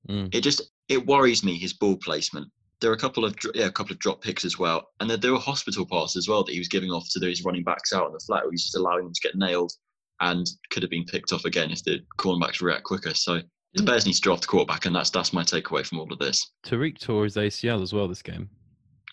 [0.09, 0.35] Mm.
[0.35, 2.49] It just it worries me his ball placement.
[2.81, 5.17] There are a couple of yeah, a couple of drop picks as well, and there,
[5.17, 7.93] there were hospital passes as well that he was giving off to those running backs
[7.93, 8.43] out on the flat.
[8.45, 9.73] Where he's just allowing them to get nailed,
[10.21, 13.15] and could have been picked off again if the cornerbacks react quicker.
[13.15, 13.41] So
[13.75, 13.87] the Mm.
[13.87, 16.51] Bears need to draft the quarterback, and that's that's my takeaway from all of this.
[16.65, 18.49] Tarik tore his ACL as well this game.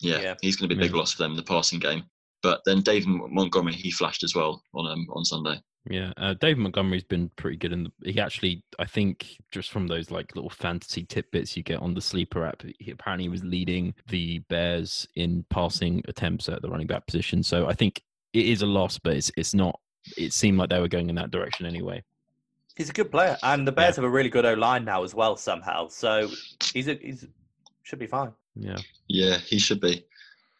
[0.01, 0.35] Yeah, Yeah.
[0.41, 0.99] he's going to be a big Yeah.
[0.99, 2.03] loss for them in the passing game.
[2.43, 5.61] But then David Montgomery he flashed as well on um, on Sunday.
[5.89, 8.11] Yeah, uh, David Montgomery's been pretty good in the.
[8.11, 12.01] He actually, I think, just from those like little fantasy tidbits you get on the
[12.01, 17.07] sleeper app, he apparently was leading the Bears in passing attempts at the running back
[17.07, 17.41] position.
[17.41, 19.79] So I think it is a loss, but it's it's not.
[20.17, 22.03] It seemed like they were going in that direction anyway.
[22.75, 25.15] He's a good player, and the Bears have a really good O line now as
[25.15, 25.87] well somehow.
[25.87, 26.29] So
[26.73, 27.25] he's a he's
[27.81, 28.31] should be fine.
[28.55, 30.05] Yeah, Yeah, he should be.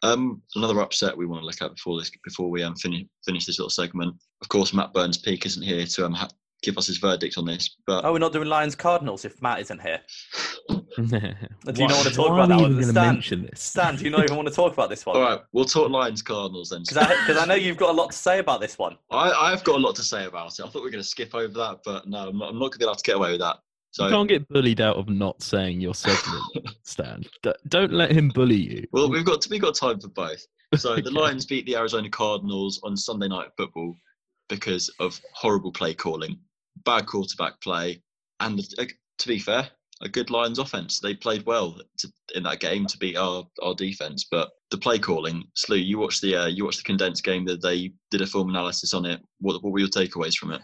[0.02, 3.44] Um, another upset we want to look at before this before we um, finish finish
[3.46, 4.14] this little segment.
[4.40, 6.28] Of course, Matt Burns Peak isn't here to um, ha-
[6.62, 9.60] give us his verdict on this, but Oh, we're not doing Lions Cardinals if Matt
[9.60, 10.00] isn't here.
[10.68, 10.74] do
[11.06, 12.72] you not want to talk why about that we one?
[12.72, 13.60] even Stan- going to mention this?
[13.60, 15.16] Stan, do you not even want to talk about this one?
[15.16, 16.82] all right, we'll talk Lions Cardinals then.
[16.82, 18.96] Because I, 'cause I know you've got a lot to say about this one.
[19.10, 20.60] I, I've got a lot to say about it.
[20.64, 22.70] I thought we were going to skip over that, but no, I'm not, I'm not
[22.70, 23.56] going to be able to get away with that.
[23.92, 26.42] So you can't get bullied out of not saying your segment,
[26.82, 27.24] Stan.
[27.68, 28.86] Don't let him bully you.
[28.90, 30.44] Well, we've got we've got time for both.
[30.76, 31.10] So the Okay.
[31.10, 33.94] Lions beat the Arizona Cardinals on Sunday Night Football
[34.48, 36.38] because of horrible play calling,
[36.86, 38.02] bad quarterback play,
[38.40, 38.84] and uh,
[39.18, 39.68] to be fair,
[40.00, 40.98] a good Lions offense.
[40.98, 44.98] They played well to, in that game to beat our, our defense, but the play
[44.98, 45.44] calling.
[45.54, 48.48] Slew, you watched the uh, you watched the condensed game that they did a film
[48.48, 49.20] analysis on it.
[49.40, 50.62] What what were your takeaways from it?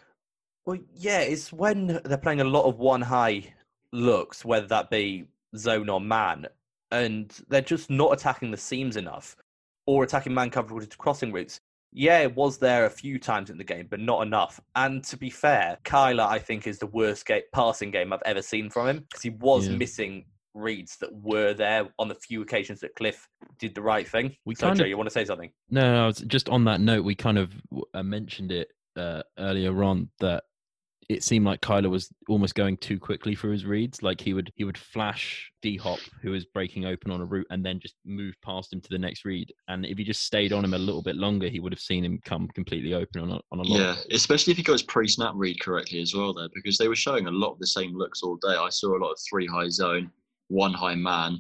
[0.68, 3.54] Well, yeah, it's when they're playing a lot of one high
[3.90, 5.24] looks, whether that be
[5.57, 6.46] zone or man,
[6.90, 9.35] and they're just not attacking the seams enough
[9.87, 11.59] or attacking man coverage with crossing routes.
[11.90, 14.61] Yeah, it was there a few times in the game, but not enough.
[14.76, 18.68] And to be fair, Kyler, I think, is the worst passing game I've ever seen
[18.68, 19.76] from him because he was Yeah.
[19.76, 23.26] missing reads that were there on the few occasions that Kliff
[23.59, 24.37] did the right thing.
[24.44, 25.50] We so, kind Joe, of- you want to say something?
[25.70, 27.04] No, no, just on that note.
[27.07, 27.54] We kind of
[27.94, 30.44] uh, mentioned it uh, earlier on that
[31.09, 34.03] it seemed like Kyler was almost going too quickly for his reads.
[34.03, 37.47] Like he would he would flash D Hop, who was breaking open on a route,
[37.51, 39.51] and then just move past him to the next read.
[39.68, 42.05] And if he just stayed on him a little bit longer, he would have seen
[42.05, 43.81] him come completely open on a, on a lot.
[43.81, 47.27] Yeah, especially if he goes pre-snap read correctly as well there, because they were showing
[47.27, 48.55] a lot of the same looks all day.
[48.55, 50.11] I saw a lot of three high zone,
[50.49, 51.38] one high man.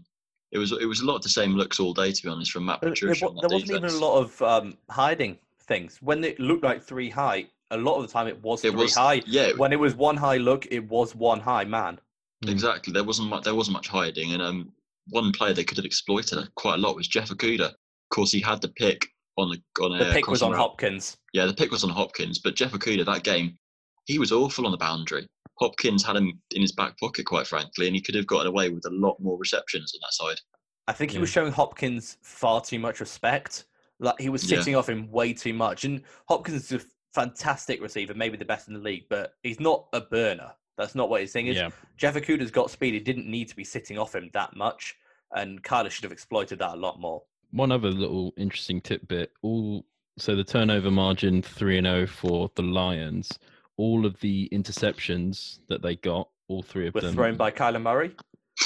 [0.50, 2.52] It was it was a lot of the same looks all day, to be honest,
[2.52, 3.20] from Matt There, Patricia.
[3.20, 5.98] there on that there wasn't even a lot of um, hiding things.
[6.00, 8.80] When it looked like three high, a lot of the time it was It three
[8.82, 9.22] was high.
[9.26, 12.00] yeah, When it was one high look, it was one high man.
[12.44, 12.50] Mm.
[12.52, 12.92] exactly.
[12.92, 13.44] There wasn't much.
[13.44, 14.72] There wasn't much hiding, and um,
[15.08, 17.70] one player they could have exploited quite a lot was Jeff Okudah.
[17.70, 17.74] Of
[18.14, 20.60] course, he had the pick on the on The a pick was on route.
[20.60, 21.16] Hopkins.
[21.32, 23.58] Yeah, the pick was on Hopkins, but Jeff Okudah that game,
[24.06, 25.26] he was awful on the boundary.
[25.58, 28.68] Hopkins had him in his back pocket, quite frankly, and he could have gotten away
[28.68, 30.40] with a lot more receptions on that side.
[30.86, 31.22] I think he Yeah.
[31.22, 33.66] was showing Hopkins far too much respect.
[33.98, 34.58] Like he was Yeah.
[34.58, 35.84] sitting off him way too much.
[35.84, 39.86] And Hopkins is a fantastic receiver, maybe the best in the league, but he's not
[39.92, 40.52] a burner.
[40.76, 41.56] That's not what his thing is.
[41.56, 42.94] Yeah, Jeff Okudah's got speed.
[42.94, 44.96] He didn't need to be sitting off him that much.
[45.34, 47.22] And Kyler should have exploited that a lot more.
[47.50, 49.32] one other little interesting tidbit.
[49.42, 49.84] All
[50.16, 53.38] so the turnover margin three and zero for the Lions.
[53.76, 57.82] All of the interceptions that they got, all three of Were them, thrown by Kyler
[57.82, 58.14] Murray.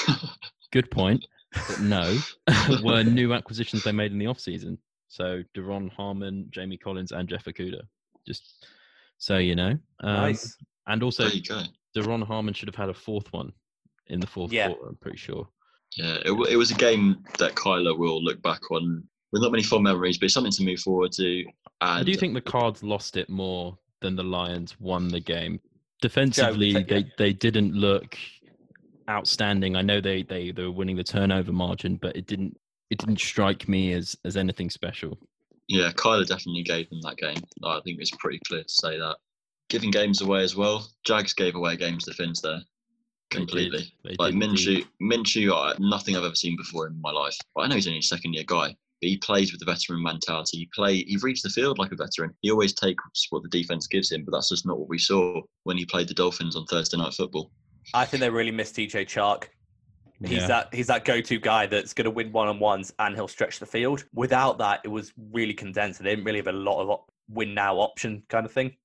[0.72, 1.26] good point.
[1.68, 2.16] But no,
[2.82, 4.78] were new acquisitions they made in the offseason.
[5.08, 7.82] So Duron Harmon, Jamie Collins, and Jeff Okudah.
[8.26, 8.66] Just
[9.18, 9.78] so you know.
[10.02, 10.56] Um, nice.
[10.86, 11.62] And also, there you go.
[11.96, 13.52] Duron Harmon should have had a fourth one
[14.08, 14.68] in the fourth Yeah.
[14.68, 14.88] quarter.
[14.88, 15.48] I'm pretty sure.
[15.96, 19.62] Yeah, it, it was a game that Kyler will look back on with not many
[19.62, 21.40] fond memories, but it's something to move forward to.
[21.80, 25.60] And I do think the Cards lost it more than the Lions won the game.
[26.00, 28.16] Defensively, take- they, they didn't look
[29.08, 29.76] outstanding.
[29.76, 32.56] I know they, they, they were winning the turnover margin, but it didn't
[32.90, 35.18] it didn't strike me as as anything special.
[35.68, 37.42] Yeah, Kyler definitely gave them that game.
[37.64, 39.16] I think it's pretty clear to say that.
[39.68, 40.86] Giving games away as well.
[41.04, 43.38] Jags gave away games to Finns there They did.
[43.38, 43.92] completely.
[44.04, 44.86] They Like did indeed.
[45.00, 47.36] Minshew, Minshew, nothing I've ever seen before in my life.
[47.56, 50.58] I know he's only a second year guy, but he plays with the veteran mentality.
[50.58, 52.34] He play, he reads the field like a veteran.
[52.42, 55.40] He always takes what the defense gives him, but that's just not what we saw
[55.64, 57.50] when he played the Dolphins on Thursday Night Football.
[57.94, 59.44] I think they really missed DJ Chark.
[60.24, 60.46] He's Yeah.
[60.46, 64.04] that he's that go-to guy that's going to win one-on-ones and he'll stretch the field.
[64.14, 66.02] Without that, it was really condensed.
[66.02, 68.76] They didn't really have a lot of op- win now option kind of thing.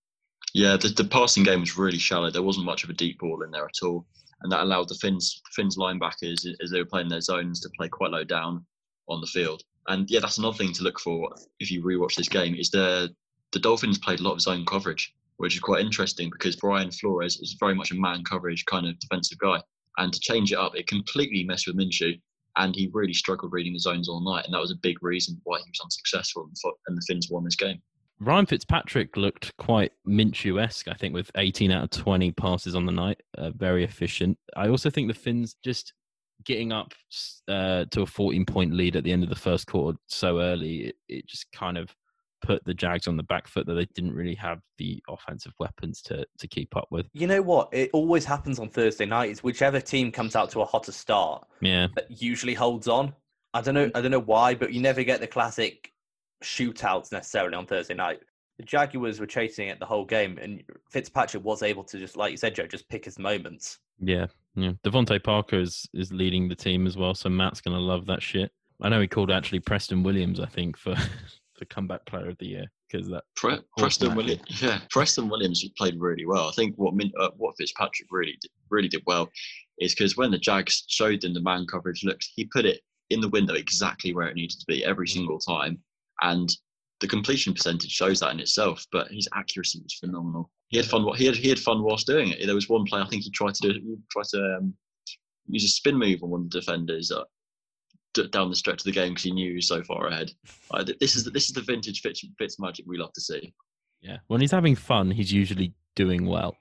[0.53, 2.31] Yeah, the, the passing game was really shallow.
[2.31, 4.05] There wasn't much of a deep ball in there at all,
[4.41, 7.89] and that allowed the Finns Finns linebackers as they were playing their zones to play
[7.89, 8.65] quite low down
[9.09, 9.63] on the field.
[9.87, 13.13] And yeah, that's another thing to look for if you rewatch this game is the
[13.51, 17.37] the Dolphins played a lot of zone coverage, which is quite interesting because Brian Flores
[17.37, 19.61] is very much a man coverage kind of defensive guy,
[19.97, 22.19] and to change it up, it completely messed with Minshew.
[22.57, 25.39] And he really struggled reading the zones all night, and that was a big reason
[25.43, 26.49] why he was unsuccessful,
[26.87, 27.79] and, the Finns won this game.
[28.19, 32.87] Ryan Fitzpatrick looked quite Minshew esque, I think, with 18 out of 20 passes on
[32.87, 33.21] the night.
[33.37, 34.39] Uh, very efficient.
[34.55, 35.93] I also think the Finns just
[36.45, 36.93] getting up
[37.47, 40.85] uh, to a 14 point lead at the end of the first quarter so early,
[40.85, 41.95] it, it just kind of
[42.41, 46.01] put the Jags on the back foot that they didn't really have the offensive weapons
[46.03, 47.07] to, to keep up with.
[47.13, 47.69] You know what?
[47.71, 49.31] It always happens on Thursday night.
[49.31, 51.87] Is whichever team comes out to a hotter start Yeah.
[51.95, 53.13] that usually holds on.
[53.53, 53.89] I don't know.
[53.95, 55.91] I don't know why, but you never get the classic
[56.43, 58.19] shootouts necessarily on Thursday night.
[58.59, 62.31] The Jaguars were chasing it the whole game, and Fitzpatrick was able to just, like
[62.31, 63.79] you said, Joe, just pick his moments.
[63.99, 64.27] Yeah.
[64.55, 64.71] Yeah.
[64.83, 67.13] DeVante Parker is, is leading the team as well.
[67.13, 68.51] So Matt's going to love that shit.
[68.81, 70.95] I know he called actually Preston Williams, I think, for,
[71.57, 75.99] for comeback player of the year because that Pre- Preston Williams, yeah, Preston Williams played
[75.99, 76.47] really well.
[76.47, 79.29] I think what Min- uh, what Fitzpatrick really did, really did well
[79.79, 83.21] is because when the Jags showed them the man coverage looks, he put it in
[83.21, 85.79] the window exactly where it needed to be every single time,
[86.21, 86.49] and
[86.99, 88.85] the completion percentage shows that in itself.
[88.91, 90.49] But his accuracy was phenomenal.
[90.69, 91.07] He had fun.
[91.15, 92.45] He had he had fun whilst doing it.
[92.45, 93.79] There was one play I think he tried to do.
[93.79, 94.73] He tried to um,
[95.47, 97.11] use a spin move on one of the defenders.
[98.31, 100.31] Down the stretch of the game because he knew he was so far ahead.
[100.71, 103.53] Uh, this is the, this is the vintage Fitz, Fitz magic we love to see.
[104.01, 106.55] Yeah, when he's having fun, he's usually doing well.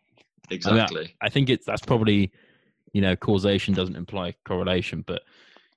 [0.50, 1.14] Exactly.
[1.20, 2.32] I think it's that's probably,
[2.92, 5.22] you know, causation doesn't imply correlation, but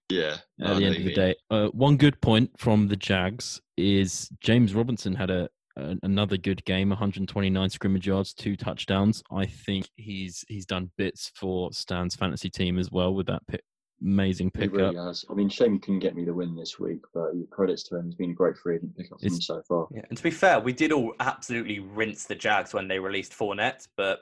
[0.09, 0.37] yeah.
[0.57, 1.15] no, I at the end of the mean.
[1.15, 6.37] day, uh, one good point from the Jags is James Robinson had a, a another
[6.37, 9.23] good game, 129 scrimmage yards, two touchdowns.
[9.31, 13.63] I think he's he's done bits for Stan's fantasy team as well with that pick,
[14.01, 14.73] amazing He pickup.
[14.77, 15.25] really has.
[15.29, 18.05] I mean, shame he couldn't get me the win this week, but credits to him.
[18.05, 19.87] He's been a great free agent pickup for me so far.
[19.91, 23.33] Yeah, and to be fair, we did all absolutely rinse the Jags when they released
[23.33, 24.19] Fournette, but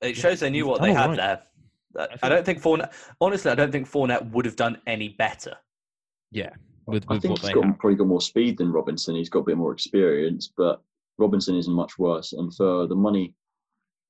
[0.00, 1.16] it shows they knew what they had right.
[1.16, 2.08] there.
[2.22, 2.92] I I don't think Fournette.
[3.20, 5.56] Honestly, I don't think Fournette would have done any better.
[6.30, 6.50] Yeah,
[6.86, 7.78] with I think what he's they got have.
[7.78, 9.14] probably got more speed than Robinson.
[9.14, 10.82] He's got a bit more experience, but
[11.18, 12.32] Robinson isn't much worse.
[12.32, 13.34] And for the money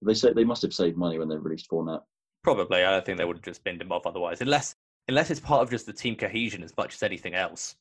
[0.05, 2.03] They say they must have saved money when they released Fournette.
[2.43, 2.85] Probably.
[2.85, 4.75] I don't think they would have just binned him off otherwise, unless
[5.09, 7.77] unless it's part of just the team cohesion as much as anything else.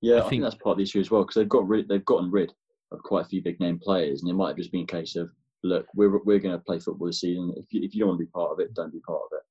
[0.00, 1.66] Yeah, I I, think, think- that's part of the issue as well because they've got
[1.68, 2.52] rid, they've gotten rid
[2.92, 5.16] of quite a few big name players, and it might have just been a case
[5.16, 5.30] of
[5.62, 7.52] look, we're we're going to play football this season.
[7.56, 9.36] If you, if you don't want to be part of it, don't be part of
[9.36, 9.42] it.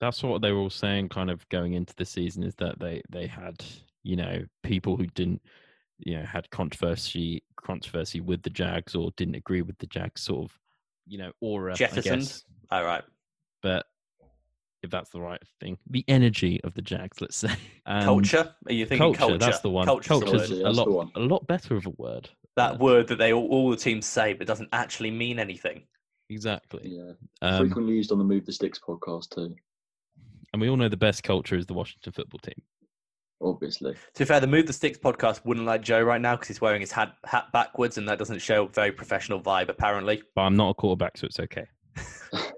[0.00, 3.02] That's what they were all saying, kind of going into the season, is that they
[3.10, 3.64] they had
[4.02, 5.42] you know people who didn't
[5.98, 10.44] you know had controversy controversy with the Jags or didn't agree with the Jags sort
[10.50, 10.58] of
[11.06, 11.72] you know aura.
[11.72, 12.22] I Jettisoned?
[12.22, 12.44] guess.
[12.70, 13.02] All right.
[13.62, 13.86] But
[14.86, 17.50] if that's the right thing, the energy of the Jags, let's say
[17.86, 18.54] um, culture?
[18.66, 19.38] Are you thinking Culture, culture?
[19.38, 19.86] that's the one.
[19.86, 20.48] Culture's the Culture's word.
[20.48, 21.10] Culture, a that's the lot one.
[21.16, 22.30] a lot better of a word.
[22.56, 25.82] That Yeah, word that they all, all the teams say, but doesn't actually mean anything.
[26.30, 26.82] exactly.
[26.96, 29.54] Yeah, Um, frequently used on the Move the Sticks podcast too.
[30.52, 32.60] and we all know the best culture is the Washington football team.
[33.42, 36.48] Obviously, To be fair, the Move the Sticks podcast wouldn't like Joe right now because
[36.48, 40.22] he's wearing his hat, hat backwards, and that doesn't show a very professional vibe, apparently.
[40.34, 41.66] But I'm not a quarterback, so it's okay.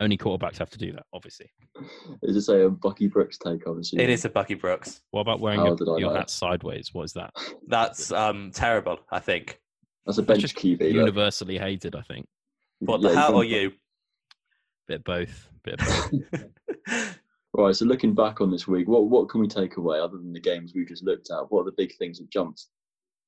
[0.00, 1.50] Only quarterbacks have to do that, obviously.
[2.22, 3.66] is it say a Bucky Brooks take?
[3.66, 5.02] Obviously, It is a Bucky Brooks.
[5.10, 6.88] What about wearing How your, your hat sideways?
[6.92, 7.32] What is that?
[7.68, 9.60] That's um, terrible, I think.
[10.06, 10.80] That's a bench just QB.
[10.80, 10.92] look.
[10.92, 12.26] Universally hated, I think.
[12.78, 13.72] What, Yeah, the hat can or you?
[14.88, 15.48] Bit of both.
[15.62, 16.10] Bit of
[16.86, 17.16] both.
[17.52, 20.32] Right, so looking back on this week, what what can we take away other than
[20.32, 21.50] the games we've just looked at?
[21.50, 22.66] What are the big things that jumped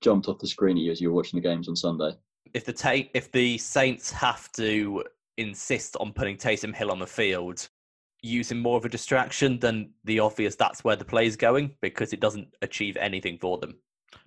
[0.00, 2.12] jumped off the screen at you as you were watching the games on Sunday?
[2.54, 5.04] if the ta- if the Saints have to
[5.38, 7.68] insist on putting Taysom Hill on the field,
[8.22, 12.12] using more of a distraction than the obvious that's where the play is going because
[12.12, 13.74] it doesn't achieve anything for them.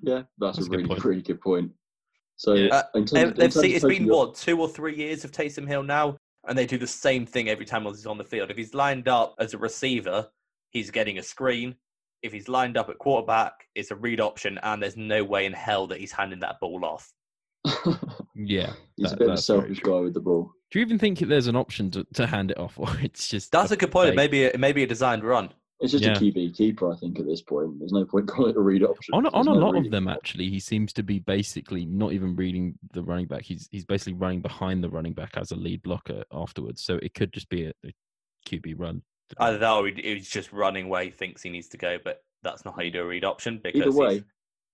[0.02, 1.04] Yeah, that's, That's a a really point.
[1.06, 1.72] really good point.
[2.38, 2.76] So Yeah.
[2.76, 5.32] Uh, in terms, They've, in seen, it's been your- what two or three years of
[5.32, 8.52] Taysom Hill now, and they do the same thing every time he's on the field.
[8.52, 10.28] If he's lined up as a receiver,
[10.72, 11.76] he's getting a screen.
[12.24, 15.54] If he's lined up at quarterback, it's a read option, and there's no way in
[15.54, 17.14] hell that he's handing that ball off.
[18.36, 18.74] yeah.
[18.98, 20.52] He's that- a bit of a selfish guy with the ball.
[20.72, 23.52] Do you even think there's an option to, to hand it off, or it's just
[23.52, 24.08] That's a good point.
[24.10, 24.18] It fake?
[24.18, 25.50] may be a, it may be a designed run.
[25.82, 26.14] It's just Yeah.
[26.14, 27.80] a QB keeper, I think, at this point.
[27.80, 29.14] There's no point calling it a read option.
[29.14, 30.12] on a, There's on a no lot of them it.
[30.12, 34.14] actually he seems to be basically not even reading the running back he's he's basically
[34.14, 37.66] running behind the running back as a lead blocker afterwards so it could just be
[37.66, 37.94] a, a
[38.48, 39.02] qb run
[39.40, 42.22] Either that or he- he's just running where he thinks he needs to go, but
[42.44, 44.24] that's not how you do a read option because Either way,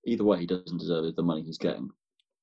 [0.05, 1.89] either way, he doesn't deserve the money he's getting.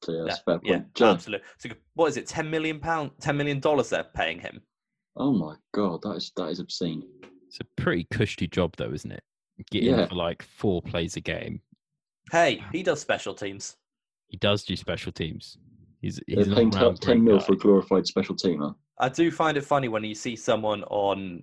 [0.04, 0.94] So yeah, that's a fair yeah, point.
[0.94, 1.46] Joe, absolutely.
[1.58, 2.26] So what is it?
[2.26, 4.60] Ten million pound, ten million dollars they're paying him.
[5.16, 7.02] oh my god, that is that is obscene.
[7.46, 9.22] it's a pretty cushy job though isn't it
[9.70, 10.06] getting Yeah.
[10.06, 11.60] for like four plays a game
[12.30, 13.76] Hey, he does special teams.
[14.28, 15.58] he does do special teams
[16.00, 17.44] he's They're he's an paying all-round 10 great mil guy.
[17.46, 18.74] for a glorified special teamer.
[19.00, 21.42] I do find it funny when you see someone on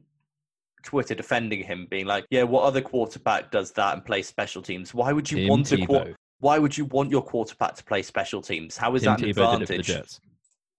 [0.83, 4.93] Twitter defending him, being like, "Yeah, what other quarterback does that and plays special teams?
[4.93, 6.15] Why would you Tim want a quar- Tebow.
[6.45, 8.77] Why would you want your quarterback to play special teams?
[8.77, 9.87] How is Tim that an Tebow did it for the advantage?
[9.87, 10.19] Jets.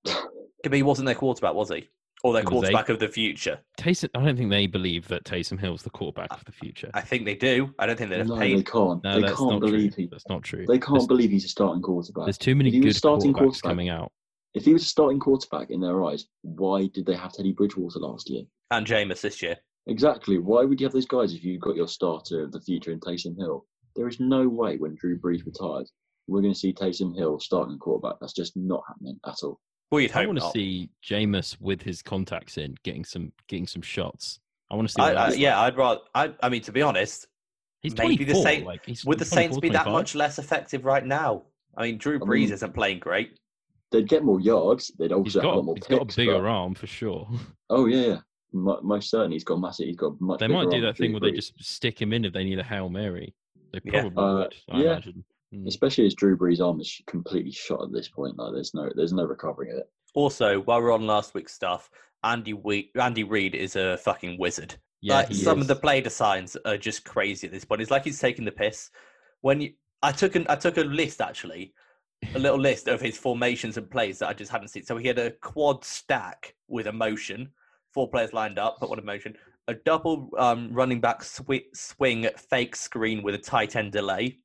[0.65, 1.89] Yeah, he wasn't their quarterback, was he?
[2.25, 3.59] Or their was quarterback of the future?
[3.79, 6.91] Taysom, I don't think they believe that Taysom Hill's the quarterback of the future.
[6.95, 7.73] I think they do.
[7.81, 9.03] I don't think they'd have No, they can't.
[9.05, 10.05] No, they that's can't not believe true.
[10.05, 10.09] he.
[10.09, 10.67] That's not true.
[10.67, 12.27] They can't There's, believe he's a starting quarterback.
[12.27, 14.13] there's too many If he was good starting quarterbacks quarterback- coming out.
[14.55, 17.99] If he was a starting quarterback in their eyes, why did they have Teddy Bridgewater
[17.99, 18.43] last year?
[18.71, 19.57] And Jameis this year.
[19.89, 20.39] Exactly.
[20.39, 23.01] Why would you have those guys if you've got your starter of the future in
[23.01, 23.67] Taysom Hill?
[23.97, 25.93] There is no way when Drew Brees retires,
[26.27, 28.17] we're going to see Taysom Hill starting quarterback.
[28.21, 29.59] That's just not happening at all.
[29.91, 33.67] Well, you'd I hope want to see Jameis with his contacts in, getting some getting
[33.67, 34.41] some shots.
[34.71, 35.01] I want to see.
[35.01, 35.73] I, what I, yeah, like.
[35.73, 36.01] I'd rather.
[36.15, 37.27] I, I mean, to be honest,
[37.83, 41.07] he's maybe the 24, like, he's would the Saints be that much less effective right
[41.07, 41.45] now?
[41.77, 43.39] I mean, Drew I Brees mean- isn't playing great.
[43.93, 44.91] They'd get more yards.
[44.99, 45.99] They'd He's also have a got lot more he's picks.
[45.99, 47.29] got a bigger but- arm for sure.
[47.71, 48.17] Oh yeah, yeah.
[48.53, 49.87] Most certainly he's got massive.
[49.87, 50.39] He's got much.
[50.41, 52.33] They bigger might do arm that thing Drew where they just stick him in if
[52.33, 53.35] they need a hail mary.
[53.85, 54.01] They Yeah.
[54.03, 54.55] probably Uh, would.
[54.71, 54.91] I yeah.
[54.93, 55.25] imagine.
[55.55, 55.69] Mm.
[55.69, 58.37] especially as Drew Brees' arm is completely shot at this point.
[58.37, 59.89] Like there's no, there's no recovering it.
[60.15, 61.89] Also, while we're on last week's stuff,
[62.25, 64.75] Andy we- Andy Reid is a fucking wizard.
[65.03, 65.65] Yeah, like some is.
[65.65, 67.81] of the play designs are just crazy at this point.
[67.81, 68.91] It's like he's taking the piss.
[69.43, 71.73] When you, I took an, I took a list actually,
[72.35, 74.85] a little list of his formations and plays that I just hadn't seen.
[74.85, 77.51] So he had a quad stack with a motion,
[77.95, 79.37] four players lined up, but one in motion.
[79.69, 84.39] A double um, running back swi- swing fake screen with a tight end delay,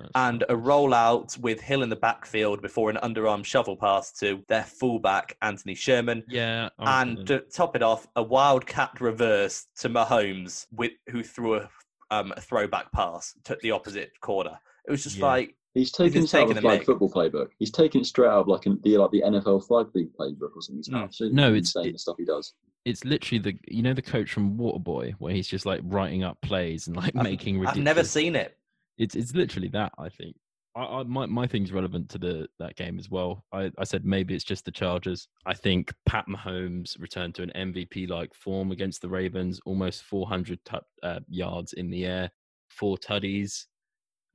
[0.00, 4.42] That's and a rollout with Hill in the backfield before an underarm shovel pass to
[4.48, 6.24] their fullback Anthony Sherman.
[6.28, 11.22] yeah, I And reckon- to top it off, a wildcat reverse to Mahomes, with, who
[11.22, 11.70] threw a,
[12.10, 14.58] um, a throwback pass to the opposite corner.
[14.88, 15.26] It was just Yeah.
[15.26, 17.50] like, He's taken it out taking of the flag football playbook.
[17.60, 20.56] He's taken it straight out of like an, the like the NFL flag league playbook
[20.56, 20.80] or something.
[20.80, 21.04] It's Mm.
[21.04, 22.54] absolutely No, it's- insane it- the stuff he does.
[22.84, 26.40] It's literally the you know the coach from Waterboy where he's just like writing up
[26.40, 28.56] plays and like I've- making I've never seen it.
[28.98, 30.36] It's it's literally that I think.
[30.76, 33.44] I, I, my my thing's relevant to the that game as well.
[33.52, 35.28] I, I said maybe it's just the Chargers.
[35.46, 40.60] I think Pat Mahomes returned to an MVP like form against the Ravens, almost 400
[40.64, 42.30] tu- uh, yards in the air,
[42.68, 43.66] four tuddies,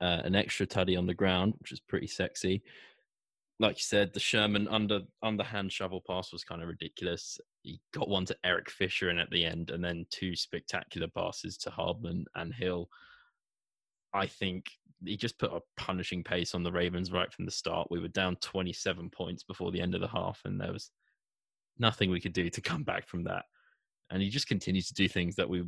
[0.02, 2.62] uh, an extra tuddy on the ground, which is pretty sexy.
[3.58, 7.38] Like you said, the Sherman under underhand shovel pass was kind of ridiculous.
[7.62, 11.56] He got one to Eric Fisher in at the end, and then two spectacular passes
[11.58, 12.88] to Hardman and Hill.
[14.12, 14.66] I think
[15.04, 17.88] he just put a punishing pace on the Ravens right from the start.
[17.90, 20.90] We were down 27 points before the end of the half, and there was
[21.78, 23.44] nothing we could do to come back from that.
[24.10, 25.64] And he just continues to do things that we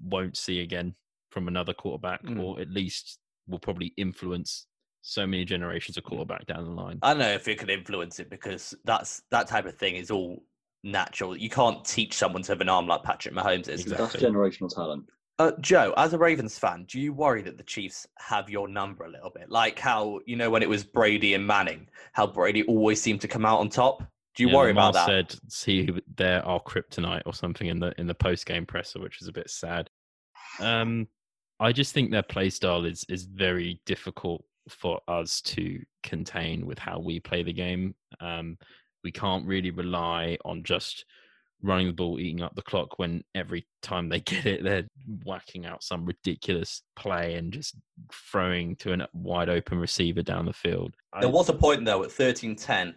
[0.00, 0.94] won't see again
[1.30, 2.40] from another quarterback, Mm.
[2.40, 4.66] or at least will probably influence
[5.08, 6.98] so many generations of quarterback down the line.
[7.02, 10.10] I don't know if it could influence it because that's that type of thing is
[10.10, 10.44] all
[10.84, 11.36] natural.
[11.36, 13.80] You can't teach someone to have an arm like Patrick Mahomes is.
[13.80, 13.96] Exactly.
[14.06, 15.06] That's generational talent.
[15.38, 19.04] Uh, Joe, as a Ravens fan, do you worry that the Chiefs have your number
[19.04, 19.50] a little bit?
[19.50, 23.28] Like how you know when it was Brady and Manning, how Brady always seemed to
[23.28, 24.02] come out on top.
[24.34, 25.32] Do you Yeah, worry Lamar about that?
[25.32, 29.22] Said, "See, who- they're kryptonite" or something in the in the post game presser, which
[29.22, 29.88] is a bit sad.
[30.60, 31.08] Um,
[31.60, 36.78] I just think their play style is is very difficult for us to contain with
[36.78, 37.94] how we play the game.
[38.20, 38.58] Um,
[39.04, 41.04] we can't really rely on just
[41.62, 44.86] running the ball, eating up the clock when every time they get it, they're
[45.24, 47.76] whacking out some ridiculous play and just
[48.12, 50.94] throwing to a wide open receiver down the field.
[51.20, 52.94] There was a point though at thirteen ten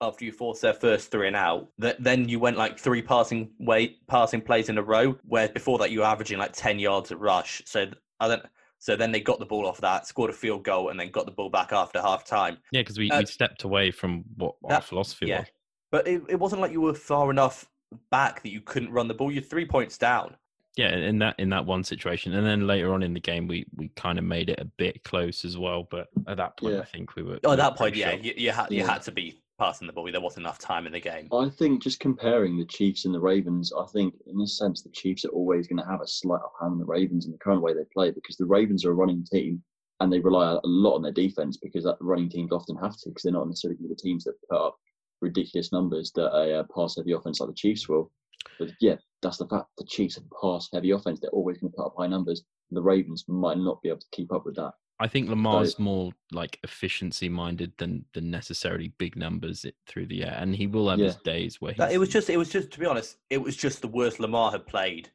[0.00, 3.50] after you forced their first three and out, that then you went like three passing
[3.58, 7.10] way passing plays in a row, where before that you were averaging like ten yards
[7.10, 7.62] at rush.
[7.66, 7.86] So
[8.20, 8.42] I don't.
[8.84, 11.24] So then they got the ball off that, scored a field goal, and then got
[11.24, 12.58] the ball back after half time.
[12.70, 15.38] Yeah, because we, Uh, we stepped away from what our that- philosophy yeah.
[15.38, 15.48] was.
[15.90, 17.64] But it, it wasn't like you were far enough
[18.10, 19.32] back that you couldn't run the ball.
[19.32, 20.36] You're three points down.
[20.76, 23.64] Yeah, in that in that one situation, and then later on in the game, we
[23.74, 25.88] we kind of made it a bit close as well.
[25.90, 26.80] But at that point, Yeah.
[26.80, 27.38] I think we were.
[27.44, 28.92] Oh, at were that point, pretty yeah, you, you had you Yeah.
[28.92, 30.10] had to be passing the ball.
[30.10, 31.28] There wasn't enough time in the game.
[31.32, 34.90] I think just comparing the Chiefs and the Ravens, I think in this sense the
[34.90, 37.38] Chiefs are always going to have a slight upper hand on the Ravens in the
[37.38, 39.62] current way they play because the Ravens are a running team
[40.00, 43.08] and they rely a lot on their defense because that running teams often have to
[43.08, 44.76] because they're not necessarily the teams that put up
[45.20, 48.10] ridiculous numbers that a uh, pass heavy offense like the Chiefs will.
[48.58, 49.66] But yeah, that's the fact.
[49.78, 51.20] The Chiefs have pass heavy offense.
[51.20, 52.42] They're always going to put up high numbers.
[52.70, 54.72] The Ravens might not be able to keep up with that.
[55.04, 60.24] I think Lamar's more like efficiency minded than than necessarily big numbers it, through the
[60.24, 62.48] air, and he will have his days where That- he's, it was just, it was
[62.48, 65.10] just, to be honest, it was just the worst Lamar had played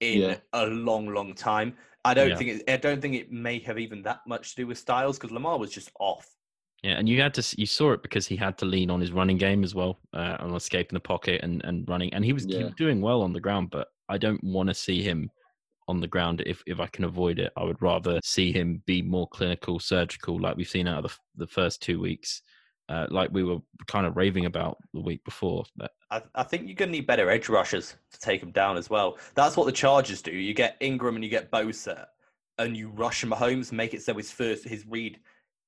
[0.00, 0.36] in Yeah.
[0.52, 1.76] a long, long time.
[2.04, 2.36] I don't Yeah.
[2.36, 5.16] think it, I don't think it may have even that much to do with Styles
[5.16, 6.26] because Lamar was just off.
[6.82, 9.12] yeah, and you had to you saw it because he had to lean on his
[9.12, 12.46] running game as well, uh, on escaping the pocket and and running, and he was,
[12.46, 15.30] he was doing well on the ground, but I don't want to see him
[15.90, 17.52] on the ground if if I can avoid it.
[17.56, 21.44] I would rather see him be more clinical, surgical, like we've seen out of the,
[21.44, 22.42] the first two weeks,
[22.88, 25.64] uh, like we were kind of raving about the week before.
[25.76, 28.76] That I, I think you're going to need better edge rushers to take him down
[28.76, 29.18] as well.
[29.34, 30.32] That's what the Chargers do.
[30.32, 32.06] You get Ingram and you get Bosa,
[32.58, 35.18] and you rush Mahomes, make it so his first his read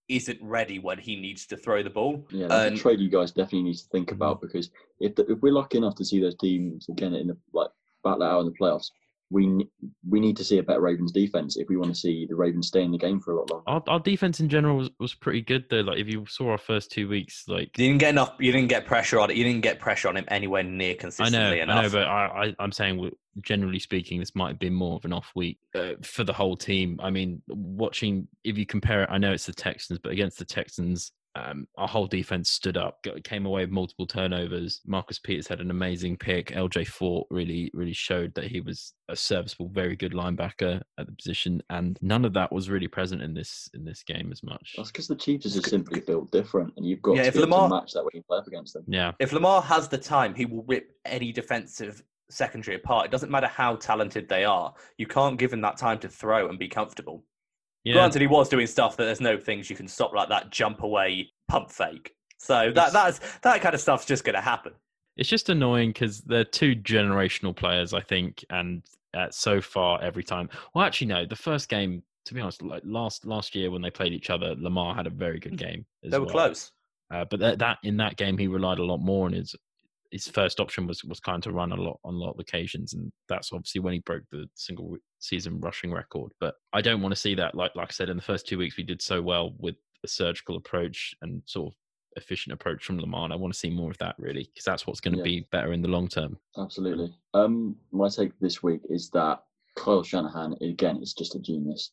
[0.09, 2.25] isn't ready when he needs to throw the ball.
[2.31, 5.31] Yeah, that's And- a trade you guys definitely need to think about because if the,
[5.31, 7.71] if we're lucky enough to see those teams again in the like
[8.05, 8.91] battle it out in the playoffs,
[9.33, 9.67] we
[10.09, 12.69] we need to see a better Ravens defense if we want to see the Ravens
[12.69, 13.65] stay in the game for a lot longer.
[13.67, 15.81] our, our defense in general was, was pretty good though.
[15.81, 18.35] Like if you saw our first two weeks, like You didn't get enough.
[18.39, 19.37] You didn't get pressure on it.
[19.37, 21.79] You didn't get pressure on him anywhere near I consistently know, enough.
[21.79, 25.05] I know, but I, I, I'm saying, generally speaking, this might have been more of
[25.07, 27.01] an off week uh, for the whole team.
[27.03, 30.45] I mean, watching if you compare it, I know it's the Texans, but against the
[30.45, 34.81] Texans, um, our whole defense stood up, got, came away with multiple turnovers.
[34.87, 36.49] Marcus Peters had an amazing pick.
[36.49, 41.13] LJ Fort really, really showed that he was a serviceable, very good linebacker at the
[41.13, 44.75] position, and none of that was really present in this in this game as much.
[44.77, 47.37] That's because the Chiefs are just simply built different, and you've got Yeah, to if
[47.37, 48.85] Lamar- to match that when you play up against them.
[48.87, 53.07] Yeah, if Lamar has the time, he will rip any defensive secondary apart.
[53.07, 54.73] It doesn't matter how talented they are.
[54.97, 57.25] You can't give him that time to throw and be comfortable.
[57.85, 57.95] Yeah.
[57.95, 60.83] Granted, he was doing stuff that there's no things you can stop like that jump
[60.83, 62.15] away pump fake.
[62.39, 64.73] So that that's that kind of stuff's just going to happen.
[65.17, 68.83] It's just annoying because they're two generational players, I think, and
[69.15, 70.49] uh, so far every time.
[70.75, 71.27] Well, actually, no.
[71.27, 74.55] The first game, to be honest, like last last year when they played each other,
[74.57, 75.85] Lamar had a very good game.
[76.05, 76.33] As They were well.
[76.33, 76.73] close.
[77.13, 79.55] uh, but that, that in that game he relied a lot more on his
[80.13, 82.93] his first option was was kind of run a lot on a lot of occasions,
[82.93, 86.33] and that's obviously when he broke the single season rushing record.
[86.39, 87.55] But I don't want to see that.
[87.55, 90.09] Like like I said, in the first two weeks we did so well with a
[90.09, 91.77] surgical approach and sort of
[92.17, 93.25] efficient approach from Lamar.
[93.25, 95.25] And I want to see more of that really because that's what's going to Yeah.
[95.41, 96.37] be better in the long term.
[96.59, 97.15] Absolutely.
[97.35, 99.43] Um, my take this week is that
[99.77, 101.93] Kyle Shanahan again is just a genius.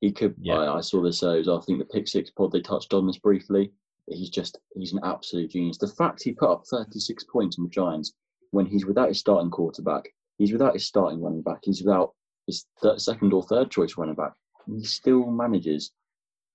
[0.00, 0.34] He could.
[0.40, 0.54] Yeah.
[0.54, 1.22] I, I saw this.
[1.22, 3.72] Uh, was, I think the pick six pod they touched on this briefly.
[4.10, 5.78] He's just he's an absolute genius.
[5.78, 8.12] The fact he put up 36 points on the Giants
[8.50, 10.04] when he's without his starting quarterback,
[10.38, 12.14] he's without his starting running back, he's without
[12.46, 14.32] his th- second or third choice running back,
[14.66, 15.92] and he still manages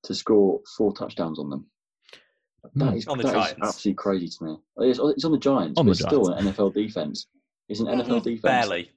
[0.03, 1.65] to score four touchdowns on them.
[2.75, 2.97] That Hmm.
[2.97, 3.59] is, On the that is Giants.
[3.61, 4.57] absolutely crazy to me.
[4.77, 7.27] It's, it's on the Giants, On but the it's still an NFL defense.
[7.69, 8.41] It's an NFL defense.
[8.41, 8.91] Barely.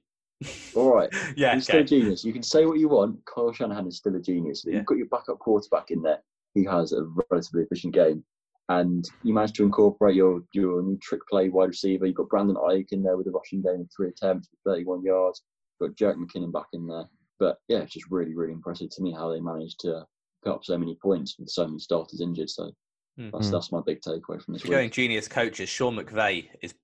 [0.75, 1.09] All right.
[1.35, 1.53] Yeah.
[1.55, 2.23] He's still a genius.
[2.23, 3.19] You can say what you want.
[3.25, 4.63] Kyle Shanahan is still a genius.
[4.65, 4.75] Yeah.
[4.77, 6.19] You've got your backup quarterback in there.
[6.53, 8.23] He has a relatively efficient game.
[8.69, 12.05] And you managed to incorporate your, your new trick play wide receiver.
[12.05, 15.03] You've got Brandon Aiyuk in there with a rushing game of three attempts for 31
[15.03, 15.41] yards.
[15.79, 17.05] You've got Jerick McKinnon back in there.
[17.39, 20.03] But yeah, it's just really, really impressive to me how they managed to
[20.43, 22.49] put up so many points with so many starters injured.
[22.49, 22.71] So
[23.17, 23.29] Hmm.
[23.33, 24.93] that's that's my big takeaway from this going week.
[24.93, 26.75] genius coaches, Sean McVay is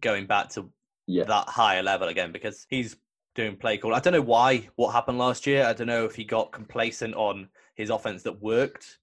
[0.00, 0.70] going back to
[1.06, 1.24] Yeah.
[1.24, 2.96] that higher level again because he's
[3.34, 3.94] doing play call.
[3.94, 5.64] I don't know why what happened last year.
[5.66, 8.98] I don't know if he got complacent on his offense that worked,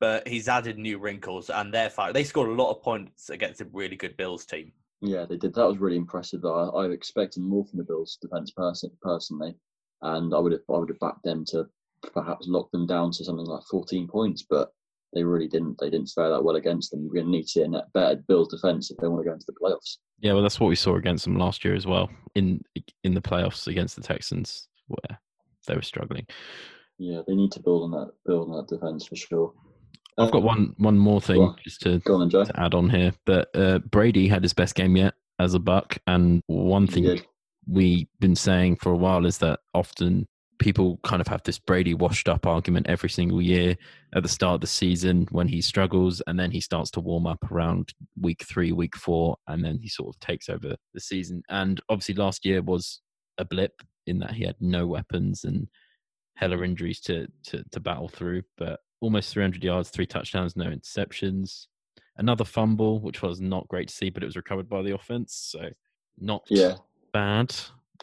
[0.00, 2.12] but he's added new wrinkles and they're fine.
[2.12, 4.72] They scored a lot of points against a really good Bills team.
[5.00, 5.54] Yeah, they did.
[5.54, 6.44] That was really impressive.
[6.44, 9.54] I, I expected more from the Bills defense person, personally,
[10.02, 11.66] and I would have I would have backed them to
[12.12, 14.72] perhaps lock them down to something like 14 points, but
[15.12, 15.78] they really didn't.
[15.78, 17.06] They didn't fare that well against them.
[17.06, 19.28] We're going to need to see a net better Bills defense if they want to
[19.28, 19.98] go into the playoffs.
[20.20, 22.62] Yeah, well, that's what we saw against them last year as well in
[23.04, 25.18] in the playoffs against the Texans, where
[25.66, 26.26] they were struggling.
[26.98, 29.52] Yeah, they need to build on that build on that defense for sure.
[30.18, 33.78] I've got one one more thing just to, on, to add on here, but uh,
[33.80, 37.20] Brady had his best game yet as a Buck, and one thing
[37.68, 40.26] we've been saying for a while is that often
[40.58, 43.76] people kind of have this Brady washed up argument every single year
[44.14, 47.26] at the start of the season when he struggles and then he starts to warm
[47.26, 51.42] up around week three, week four, and then he sort of takes over the season.
[51.50, 53.00] And obviously last year was
[53.38, 55.68] a blip in that he had no weapons and
[56.36, 61.66] hella injuries to to, to battle through, but almost 300 yards, three touchdowns, no interceptions.
[62.16, 65.34] Another fumble, which was not great to see, but it was recovered by the offense.
[65.52, 65.68] So
[66.18, 66.76] not Yeah,
[67.12, 67.50] bad.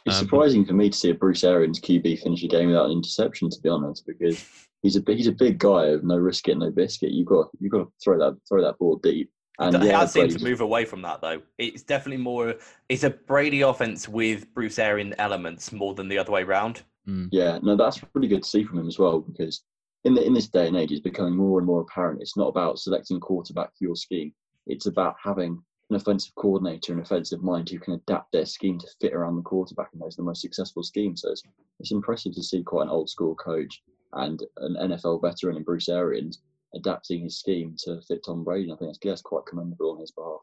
[0.06, 2.86] it's Um, surprising for me to see a Bruce Arians QB finish a game without
[2.86, 3.50] an interception.
[3.50, 4.46] To be honest, because
[4.84, 7.12] he's a big, he's a big guy of no risk it, no biscuit.
[7.12, 9.32] You've got you've got to throw that throw that ball deep.
[9.60, 11.42] And he yeah, has seemed to move away from that though.
[11.58, 12.56] It's definitely more.
[12.90, 16.82] It's a Brady offense with Bruce Arian elements more than the other way round.
[17.08, 17.30] Mm.
[17.32, 19.64] Yeah, no, that's really good to see from him as well because
[20.06, 22.22] in the, in this day and age, it's becoming more and more apparent.
[22.22, 24.34] It's not about selecting quarterback for your scheme.
[24.68, 28.88] It's about having an offensive coordinator an offensive mind who can adapt their scheme to
[29.00, 31.22] fit around the quarterback, and those are the most successful schemes.
[31.22, 31.44] So it's,
[31.80, 33.82] it's impressive to see quite an old school coach
[34.14, 36.42] and an NFL veteran in Bruce Arians
[36.76, 38.72] adapting his scheme to fit Tom Brady.
[38.72, 40.42] I think that's, that's quite commendable on his behalf.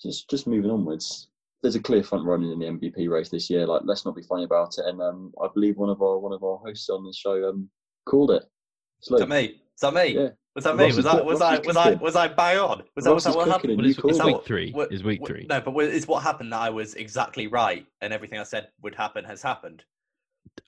[0.00, 1.28] Just just moving onwards,
[1.62, 3.66] there's a clear front runner in the MVP race this year.
[3.66, 4.86] Like, let's not be funny about it.
[4.86, 7.68] And um, I believe one of our one of our hosts on the show um,
[8.06, 8.44] called it.
[9.02, 9.44] Is that me?
[9.44, 10.06] Is that me?
[10.14, 10.28] Yeah.
[10.54, 10.84] Was that me?
[10.84, 12.82] Ross was is that cook- was I was I was I bang on?
[12.94, 13.70] Was that, was Ross that is what happened?
[13.70, 14.70] and Well, you it's, that week what- three.
[14.72, 15.46] what- Is week what- three.
[15.48, 18.68] No, but wa- is what happened that I was exactly right and everything I said
[18.82, 19.84] would happen has happened.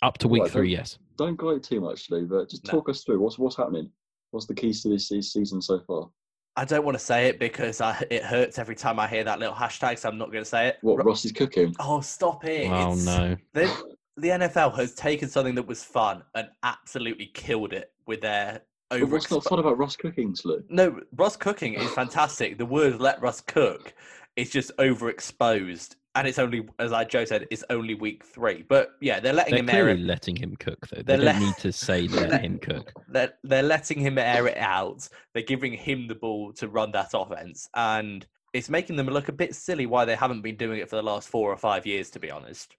[0.03, 0.99] Up to week Right, three, yes.
[1.18, 2.70] Don't go too much, Lou, but just No.
[2.70, 3.91] talk us through what's what's happening.
[4.30, 6.09] What's the keys to this season so far?
[6.57, 9.39] I don't want to say it because I, it hurts every time I hear that
[9.41, 10.78] little hashtag, so I'm not going to say it.
[10.82, 11.74] What Ro- Russ is cooking?
[11.80, 12.68] oh, stop it!
[12.70, 13.37] Oh It's- no.
[14.16, 18.62] the, the NFL has taken something that was fun and absolutely killed it with their
[18.90, 19.06] over.
[19.06, 20.62] what's not fun about Russ cooking, Lou?
[20.68, 22.58] No, Russ cooking is fantastic.
[22.58, 23.94] the word "let Russ cook"
[24.36, 28.64] is just overexposed, and it's only, as I Joe said, it's only week three.
[28.68, 30.06] But yeah, they're letting They're him air clearly it.
[30.06, 30.96] letting him cook, though.
[30.98, 32.92] They They're don't let- need to say let him cook.
[33.08, 35.08] They're, they're letting him air it out.
[35.32, 39.32] They're giving him the ball to run that offense, and it's making them look a
[39.32, 42.10] bit silly why they haven't been doing it for the last four or five years.
[42.10, 42.76] To be honest,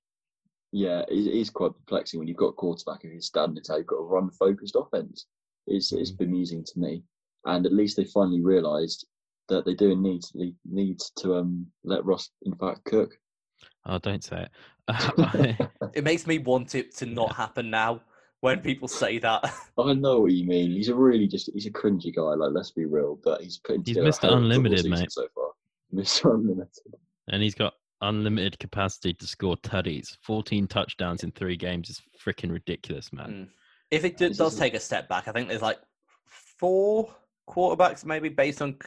[0.75, 3.69] Yeah, it it is quite perplexing when you've got a quarterback of his standards.
[3.69, 5.25] How you've got a run-focused offense.
[5.67, 6.17] It's it's Mhm.
[6.17, 7.01] bemusing to me,
[7.45, 9.07] and at least they finally realised
[9.47, 13.17] that they do need to need to um let Russ in fact cook.
[13.85, 14.51] Oh, don't say it.
[15.95, 18.01] It makes me want it to not happen now.
[18.41, 19.41] When people say that,
[19.79, 20.71] I know what you mean.
[20.71, 22.33] He's a really just he's a cringy guy.
[22.35, 24.21] Like let's be real, but he's putting He's together a Mr.
[24.23, 25.11] hell of a football Unlimited, mate.
[25.13, 25.51] So far,
[25.95, 26.33] Mr.
[26.35, 26.95] Unlimited.
[27.29, 30.17] and he's got unlimited capacity to score tutties.
[30.21, 33.27] 14 touchdowns in three games is freaking ridiculous, man.
[33.29, 33.47] Mm.
[33.91, 35.79] if it do, does take a step back, I think there's like
[36.25, 37.13] four
[37.49, 38.77] quarterbacks maybe based on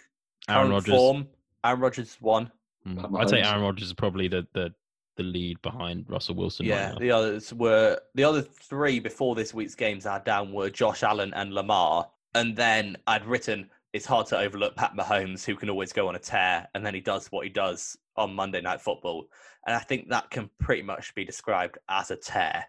[0.49, 0.95] Aaron current Rodgers.
[0.95, 1.29] form.
[1.65, 2.51] Aaron Rodgers one.
[2.87, 3.21] Mm.
[3.21, 4.73] I'd say Aaron Rodgers is probably the, the,
[5.17, 6.99] the lead behind Russell Wilson Yeah, right now.
[6.99, 11.03] the others were the other three before this week's games I had down were Josh
[11.03, 15.71] Allen and Lamar, and then I'd written it's hard to overlook Pat Mahomes, who can
[15.71, 18.81] always go on a tear, and then he does what he does on Monday Night
[18.81, 19.27] Football,
[19.67, 22.65] and I think that can pretty much be described as a tear.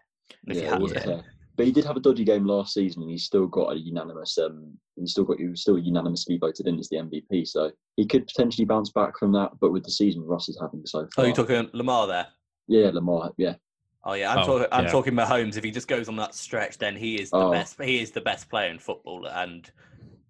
[0.46, 1.24] If yeah, it was a tear.
[1.56, 4.38] but he did have a dodgy game last season, and he's still got a unanimous.
[4.38, 8.06] Um, he's still got he was still unanimously voted in as the MVP, so he
[8.06, 9.50] could potentially bounce back from that.
[9.60, 12.28] But with the season Russ is having so far, Oh, far, you're talking Lamar there.
[12.68, 13.56] yeah, Lamar, yeah,
[14.04, 14.66] Oh yeah, I'm Oh, talking.
[14.72, 14.90] I'm yeah.
[14.90, 15.56] talking Mahomes.
[15.58, 17.50] If he just goes on that stretch, then he is the Oh.
[17.50, 17.78] best.
[17.82, 19.70] He is the best player in football, and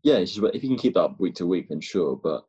[0.02, 0.16] yeah.
[0.16, 2.16] It's just, if you can keep that up week to week, then sure.
[2.16, 2.44] But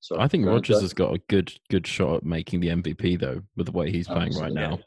[0.00, 3.18] sorry, I think go Rodgers has got a good good shot at making the MVP
[3.20, 4.60] though, with the way he's playing right Absolutely.
[4.62, 4.78] now.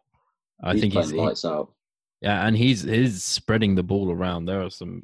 [0.64, 1.74] I he's think he's playing he- out.
[2.22, 4.46] yeah, and he's he's spreading the ball around.
[4.46, 5.04] There are some.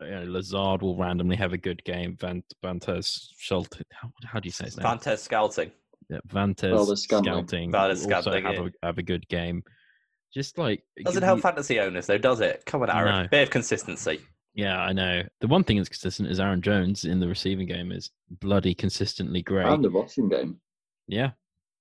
[0.00, 2.16] You know, Lazard will randomly have a good game.
[2.20, 4.82] Van Vantes Schulte, how, how do you say his name?
[4.82, 5.70] Vantes scouting.
[6.10, 7.46] Yeah, Vantes Valdes Scantling.
[7.46, 7.70] scouting.
[7.70, 8.68] Valdes will also have, yeah.
[8.82, 9.62] a, have a good game.
[10.34, 12.64] Just like Doesn't you- help fantasy owners though, does it?
[12.66, 13.22] Come on, Aaron.
[13.22, 13.28] No.
[13.28, 14.20] Bit of consistency.
[14.54, 15.22] Yeah, I know.
[15.40, 19.42] The one thing that's consistent is Aaron Jones in the receiving game is bloody consistently
[19.42, 19.66] great.
[19.66, 20.60] And the rushing game.
[21.08, 21.30] Yeah,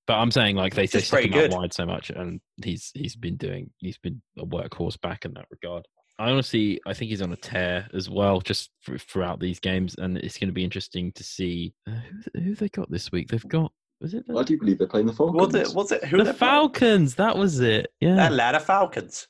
[0.08, 2.10] but I'm saying like they It's they just stick him pretty out wide so much,
[2.10, 5.86] and he's he's been doing he's been a workhorse back in that regard.
[6.18, 9.96] I honestly I think he's on a tear as well, just for, throughout these games,
[9.98, 11.94] and it's going to be interesting to see uh,
[12.34, 13.30] who who they got this week.
[13.30, 15.54] They've got was it the, I do believe they're playing the Falcons.
[15.54, 15.76] Was it?
[15.76, 16.04] Was it?
[16.06, 16.38] Who the they playing?
[16.38, 17.16] Falcons?
[17.16, 17.92] That was it.
[18.00, 19.28] Yeah, Atlanta Falcons.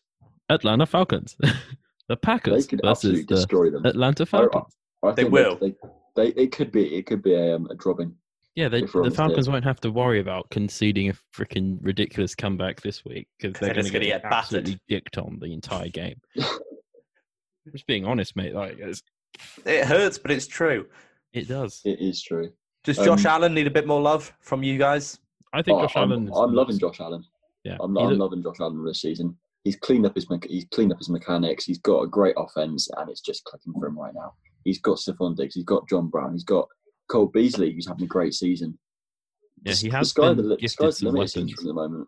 [0.49, 1.35] Atlanta Falcons.
[2.11, 3.85] the They Packers could versus absolutely the destroy them.
[3.85, 4.75] Atlanta I- Falcons.
[5.03, 5.55] I They will.
[5.55, 5.73] They,
[6.15, 6.95] they, it could be.
[6.95, 8.13] It could be a, um, a drubbing.
[8.55, 9.53] Yeah, they, the Falcons here.
[9.53, 13.83] won't have to worry about conceding a freaking ridiculous comeback this week because they're they're
[13.83, 14.33] going to get, get battered.
[14.33, 16.19] absolutely dicked on the entire game.
[17.71, 18.53] Just being honest, mate.
[18.53, 19.01] Like it's,
[19.65, 20.87] It hurts, but it's true.
[21.33, 21.81] it does.
[21.85, 22.51] It is true.
[22.83, 25.19] Does Josh Um, Allen need a bit more love from you guys?
[25.53, 26.27] I think Oh, Josh I'm, Allen.
[26.27, 27.23] is- I'm loving Josh Allen.
[27.63, 29.37] Yeah, I'm, I'm loving Josh Allen this season.
[29.63, 31.65] He's cleaned up his he's cleaned up his mechanics.
[31.65, 34.33] He's got a great offense, and it's just clicking for him right now.
[34.63, 35.55] He's got Stefon Diggs.
[35.55, 36.33] He's got John Brown.
[36.33, 36.67] He's got
[37.09, 38.77] Cole Beasley, who's having a great season.
[39.63, 42.07] Yeah, The- he the has sky been the, the sky's the limit from the moment.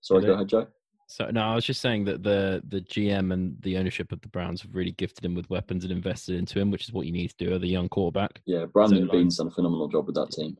[0.00, 0.66] Sorry, Did go ahead, Joe.
[1.06, 4.28] So no, I was just saying that the the GM and the ownership of the
[4.28, 7.12] Browns have really gifted him with weapons and invested into him, which is what you
[7.12, 8.40] need to do as a young quarterback.
[8.46, 10.56] Yeah, Brandon So, like- Beane's done a phenomenal job with that team.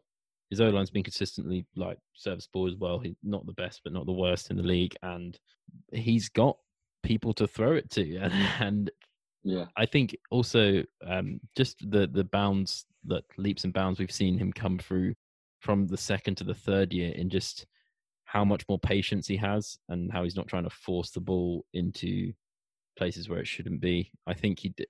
[0.55, 3.01] His O line's been consistently like serviceable as well.
[3.01, 5.37] He's not the best, but not the worst in the league, and
[5.93, 6.57] he's got
[7.03, 8.19] people to throw it to.
[8.61, 8.89] And
[9.43, 14.39] Yeah, I think also um, just the the bounds, that leaps and bounds we've seen
[14.39, 15.15] him come through
[15.59, 17.67] from the second to the third year in just
[18.25, 21.65] how much more patience he has and how he's not trying to force the ball
[21.75, 22.33] into
[22.97, 24.13] places where it shouldn't be.
[24.27, 24.87] I think he did.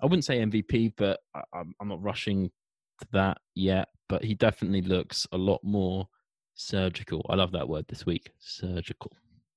[0.00, 2.50] I wouldn't say MVP, but I, I'm, I'm not rushing
[3.12, 3.88] that yet.
[4.08, 6.08] But he definitely looks a lot more
[6.54, 7.24] surgical.
[7.28, 8.30] I love that word this week.
[8.38, 9.12] Surgical.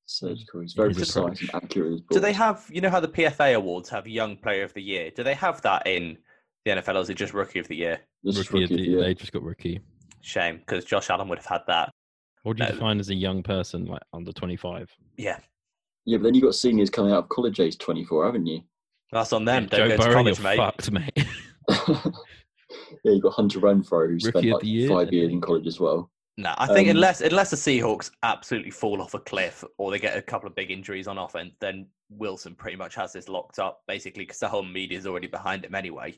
[0.05, 0.59] surgical.
[0.61, 1.41] He's very His precise approach.
[1.41, 2.01] and accurate.
[2.09, 5.09] Do they have, you know, how the PFA awards have Young Player of the Year?
[5.15, 6.17] Do they have that in
[6.65, 7.99] the NFL, or is it just Rookie of the Year?
[8.23, 9.01] This Rookie of rookie the, of the year.
[9.01, 9.79] they just got rookie.
[10.21, 11.91] Shame, because Josh Allen would have had that.
[12.43, 12.75] What do you No.
[12.75, 14.89] define as a young person, like under 25?
[15.17, 15.39] Yeah,
[16.05, 18.61] Yeah, but then you've got seniors coming out of college age 24, haven't you?
[19.13, 19.67] that's on them.
[19.69, 20.57] Joe Don't go to Burrow, college, you're mate.
[20.57, 21.25] fucked, mate.
[23.03, 25.67] yeah, you've got Hunter Renfrow, who spent Rookie of like year, five years in college
[25.67, 26.09] as well.
[26.37, 29.99] No, I think Um, unless unless the Seahawks absolutely fall off a cliff or they
[29.99, 33.59] get a couple of big injuries on offense, then Wilson pretty much has this locked
[33.59, 36.17] up, basically, because the whole media is already behind him anyway.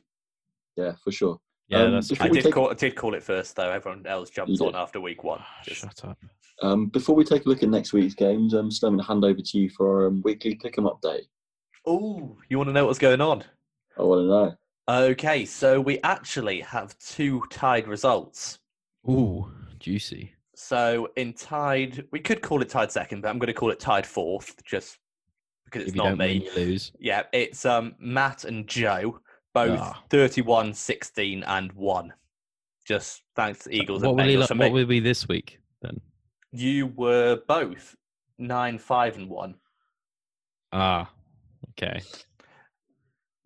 [0.76, 1.38] Yeah, for sure.
[1.68, 3.70] Yeah, Um, that's I did take- call, I did call it first, though.
[3.70, 5.42] Everyone else jumped You on after week one.
[5.64, 6.18] Just- Shut up.
[6.62, 9.24] Um, before we take a look at next week's games, I'm still going to hand
[9.24, 11.22] over to you for our um, weekly pick'em update.
[11.86, 13.42] Oh, you want to know what's going on?
[13.98, 14.54] I want to know.
[14.88, 18.58] Okay, so we actually have two tied results.
[19.08, 20.34] Ooh, juicy.
[20.54, 23.80] So in tied, we could call it tied second, but I'm going to call it
[23.80, 24.98] tied fourth, just
[25.64, 26.44] because it's not don't win, me.
[26.44, 26.92] you lose.
[26.98, 29.20] Yeah, it's um Matt and Joe,
[29.54, 30.02] both Ah.
[30.10, 32.12] 31, 16, and one.
[32.86, 35.98] Just thanks to Eagles What and will, he, lo- what will be this week then?
[36.52, 37.96] You were both
[38.38, 39.54] nine, five, and one.
[40.72, 41.10] Ah,
[41.70, 42.02] okay.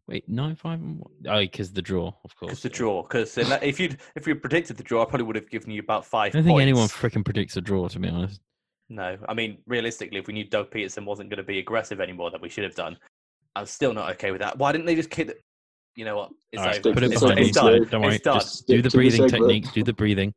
[0.09, 1.11] Wait, nine, five, and one.
[1.29, 2.51] Oh, because the draw, of course.
[2.51, 3.03] Because the draw.
[3.03, 6.07] Because if you if you predicted the draw, I probably would have given you about
[6.07, 6.33] five.
[6.33, 6.63] I don't think points.
[6.63, 8.41] anyone freaking predicts a draw, to be honest.
[8.89, 12.31] No, I mean realistically, if we knew Doug Pederson wasn't going to be aggressive anymore,
[12.31, 12.97] that we should have done.
[13.55, 14.57] I'm still not okay with that.
[14.57, 15.27] Why didn't they just kick?
[15.27, 15.37] The...
[15.95, 16.31] You know what?
[16.53, 16.95] It's All right, over.
[16.95, 17.89] put it it's, behind it's you, done.
[17.91, 18.15] Don't worry.
[18.15, 18.41] It's done.
[18.41, 19.51] Just do the Stick to the breathing segment.
[19.51, 19.73] techniques.
[19.73, 20.35] Do the breathing.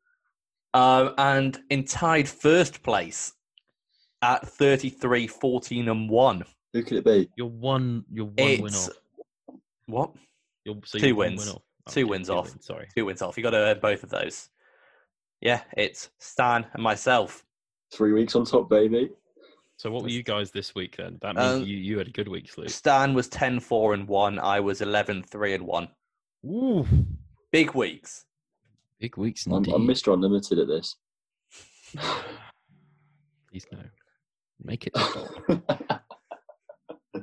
[0.74, 3.34] Um, and in tied first place
[4.22, 6.44] at 33, 14, and one.
[6.74, 7.30] Who could it be?
[7.38, 8.04] You're one.
[8.12, 8.96] You're one win It's off.
[9.92, 10.12] What?
[10.64, 11.40] You're, so two you're wins.
[11.46, 11.62] Win off.
[11.88, 12.46] Oh, Two yeah, wins off.
[12.52, 12.88] wins, Sorry.
[12.96, 13.36] Two wins off.
[13.38, 14.50] You got to earn both of those.
[15.42, 17.44] Yeah, it's Stan and myself.
[17.94, 19.10] Three weeks on top, baby.
[19.78, 21.18] So what were you guys this week then?
[21.22, 22.68] That means Um, you, you had a good week, Slew.
[22.68, 24.38] Stan was 10, 4, and one.
[24.38, 25.90] I was 11, 3, and one.
[26.46, 26.88] Ooh,
[27.52, 28.26] Big weeks.
[29.00, 29.54] big weeks I'm.
[29.56, 30.14] I'm Mr.
[30.14, 30.96] Unlimited at this.
[33.50, 33.80] Please no.
[34.64, 36.01] Make it stop.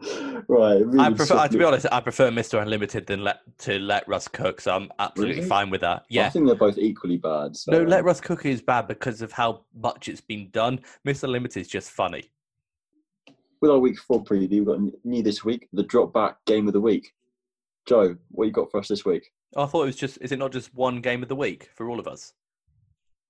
[0.48, 0.84] right.
[0.84, 2.60] really I prefer, I, to be honest, I prefer Mr.
[2.60, 4.60] Unlimited than let to let Russ cook.
[4.60, 5.48] So I'm absolutely Really?
[5.48, 6.04] fine with that.
[6.08, 7.56] Yeah, I think they're both equally bad.
[7.56, 7.72] So.
[7.72, 10.80] No, let Russ cook is bad because of how much it's been done.
[11.06, 11.24] Mr.
[11.24, 12.30] Unlimited is just funny.
[13.60, 16.72] With our week four preview, we've got new this week, the drop back game of
[16.72, 17.12] the week.
[17.86, 19.32] Joe, what you got for us this week?
[19.56, 20.18] Oh, I thought it was just.
[20.20, 22.34] Is it not just one game of the week for all of us?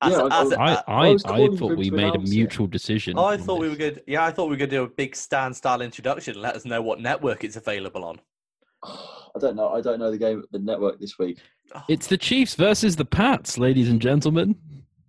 [0.06, 2.34] Yeah, I- as- I, uh, I, I thought we made a announce it.
[2.34, 3.18] mutual decision.
[3.18, 4.02] I on thought we were good.
[4.06, 6.54] Yeah, I thought we were going to do a big stand style introduction and let
[6.54, 8.20] us know what network it's available on.
[8.84, 9.70] I don't know.
[9.70, 11.38] I don't know the game, the network this week.
[11.74, 14.56] Oh, It's the Chiefs versus the Pats, ladies and gentlemen.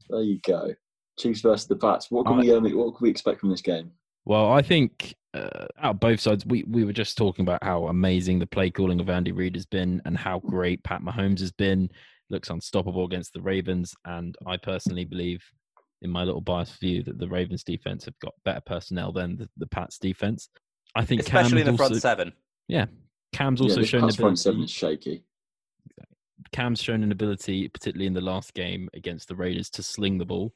[0.10, 0.74] There you go.
[1.20, 2.10] Chiefs versus the Pats.
[2.10, 3.92] What can I- we um, what can we expect from this game?
[4.26, 7.88] Well, I think uh, out of both sides, we, we were just talking about how
[7.88, 11.52] amazing the play calling of Andy Reid has been and how great Pat Mahomes has
[11.52, 11.90] been.
[12.30, 13.96] Looks unstoppable against the Ravens.
[14.06, 15.44] And I personally believe,
[16.02, 19.50] in my little biased view, that the Ravens defense have got better personnel than the,
[19.58, 20.50] the Pats defense.
[20.96, 22.34] I think especially in the Cam's front also, seven.
[23.34, 25.24] Cam's yeah, also this shown Pats front seven is shaky.
[26.52, 30.26] Cam's shown an ability, particularly in the last game against the Raiders, to sling the
[30.26, 30.54] ball.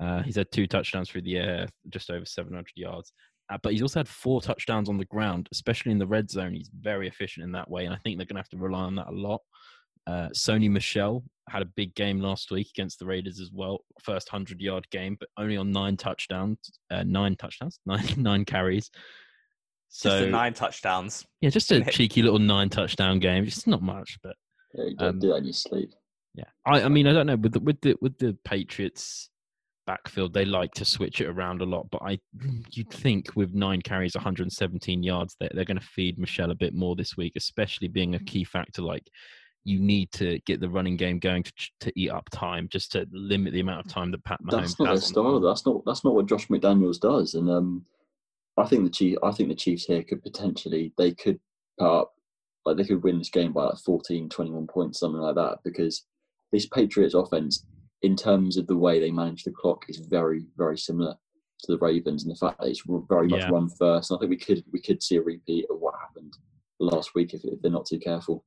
[0.00, 3.12] Uh, he's had two touchdowns through the air, just over 700 yards.
[3.50, 6.52] Uh, but he's also had four touchdowns on the ground, especially in the red zone.
[6.54, 8.80] He's very efficient in that way, and I think they're going to have to rely
[8.80, 9.40] on that a lot.
[10.06, 13.80] Uh, Sony Michel had a big game last week against the Raiders as well.
[14.02, 16.58] First 100 yard game, but only on nine touchdowns,
[16.90, 18.90] uh, nine touchdowns, nine, nine carries.
[19.88, 21.24] So, just the nine touchdowns.
[21.40, 23.44] yeah, just a cheeky little nine touchdown game.
[23.44, 24.34] Just not much, but
[24.74, 25.90] Yeah, you don't Um, do that in your sleep.
[26.34, 29.30] yeah, I, I mean, I don't know with the with the with the Patriots
[29.86, 31.86] backfield, they like to switch it around a lot.
[31.92, 32.18] But I,
[32.72, 36.74] you'd think with nine carries, 117 yards, they're, they're going to feed Michelle a bit
[36.74, 38.82] more this week, especially being a key factor.
[38.82, 39.08] Like
[39.66, 43.06] you need to get the running game going to to eat up time, just to
[43.10, 45.02] limit the amount of time that Pat Mahomes That's not their has.
[45.16, 45.40] on the style.
[45.40, 47.34] That's not that's not what Josh McDaniels does.
[47.34, 47.84] And um,
[48.56, 51.40] I think the Chief, I think the Chiefs here could potentially they could
[51.78, 52.12] put up
[52.64, 55.58] like they could win this game by like 14, 21 points, something like that.
[55.64, 56.04] Because
[56.52, 57.66] this Patriots offense,
[58.02, 61.14] in terms of the way they manage the clock, is very very similar
[61.62, 63.50] to the Ravens, and the fact that it's very much Yeah.
[63.50, 64.10] run first.
[64.10, 66.36] And I think we could we could see a repeat of what happened
[66.78, 68.44] last week if, if they're not too careful.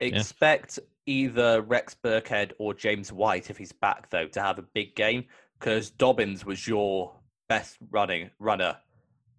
[0.00, 4.94] Expect either Rex Burkhead or James White, if he's back though, to have a big
[4.94, 5.24] game
[5.58, 7.14] because Dobbins was your
[7.48, 8.76] best running runner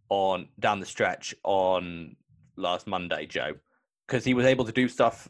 [0.10, 2.16] on down the stretch on
[2.56, 3.54] last Monday, Joe,
[4.08, 5.30] because he was able to do stuff.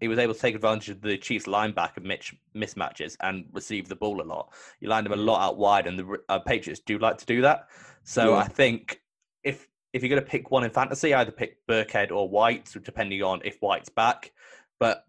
[0.00, 3.86] He was able to take advantage of the Chiefs linebacker and mitch, mismatches and receive
[3.86, 4.52] the ball a lot.
[4.80, 7.42] You lined him a lot out wide, and the uh, Patriots do like to do
[7.42, 7.66] that.
[8.02, 8.38] So Yeah.
[8.38, 9.02] I think
[9.44, 13.22] if if you're going to pick one in fantasy, either pick Burkhead or White, depending
[13.22, 14.32] on if White's back.
[14.80, 15.04] But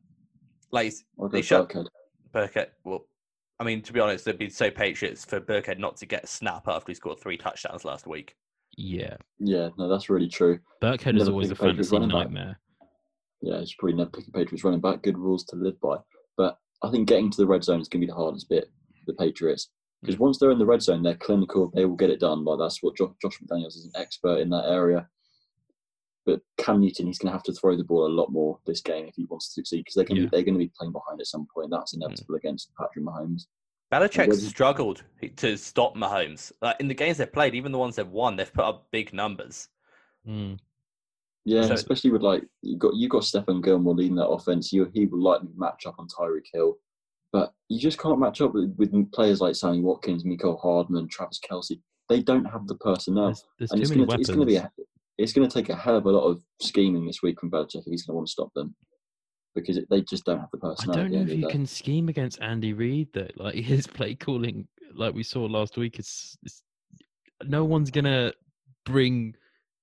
[0.72, 1.88] like I'll They shut- Burkhead.
[2.34, 3.06] Burkhead, well,
[3.60, 6.28] I mean, to be honest, it'd be so Patriots for Burkhead not to get a
[6.28, 8.36] snap after he scored three touchdowns last week.
[8.78, 10.60] Yeah, Yeah, no, that's really true.
[10.82, 12.18] Burkhead is always a Patriots fantasy running back.
[12.32, 12.60] nightmare.
[13.42, 15.04] yeah, it's probably never pick a Patriots running back.
[15.04, 15.98] Good rules to live by.
[16.38, 18.66] But I think getting to the red zone is going to be the hardest bit
[18.66, 19.70] for the Patriots.
[20.02, 20.20] Because mm.
[20.20, 21.72] once they're in the red zone, they're clinical.
[21.76, 22.46] They will get it done.
[22.46, 25.08] Like that's what Josh, Josh McDaniels is an expert in that area.
[26.26, 28.82] But Cam Newton, he's going to have to throw the ball a lot more this
[28.82, 29.80] game if he wants to succeed.
[29.80, 30.28] Because they're going to Yeah.
[30.30, 31.70] be, they're going to be playing behind at some point.
[31.72, 33.44] That's inevitable against Patrick Mahomes.
[33.92, 35.04] Belichick's whether- struggled
[35.38, 36.52] to stop Mahomes.
[36.62, 39.14] Like in the games they've played, even the ones they've won, they've put up big
[39.14, 39.68] numbers.
[40.28, 40.60] Mm.
[41.44, 44.72] Yeah, So- especially with like you got you got Stephon Gilmore leading that offense.
[44.72, 46.78] You he will likely match up on Tyreek Hill,
[47.34, 51.40] but you just can't match up with, with players like Sammy Watkins, Mecole Hardman, Travis
[51.40, 51.82] Kelce.
[52.10, 54.30] They don't have the personnel, There's, there's and too it's many going to weapons.
[54.30, 54.72] it's going to be a,
[55.22, 57.76] it's going to take a hell of a lot of scheming this week from Belichick
[57.76, 58.76] if he's going to want to stop them,
[59.56, 61.00] because it, they just don't have the personality.
[61.00, 63.28] I don't know if you can scheme against Andy Reid though.
[63.36, 66.64] Like his play calling, like we saw last week, is, is
[67.44, 68.34] no one's gonna
[68.86, 69.36] bring.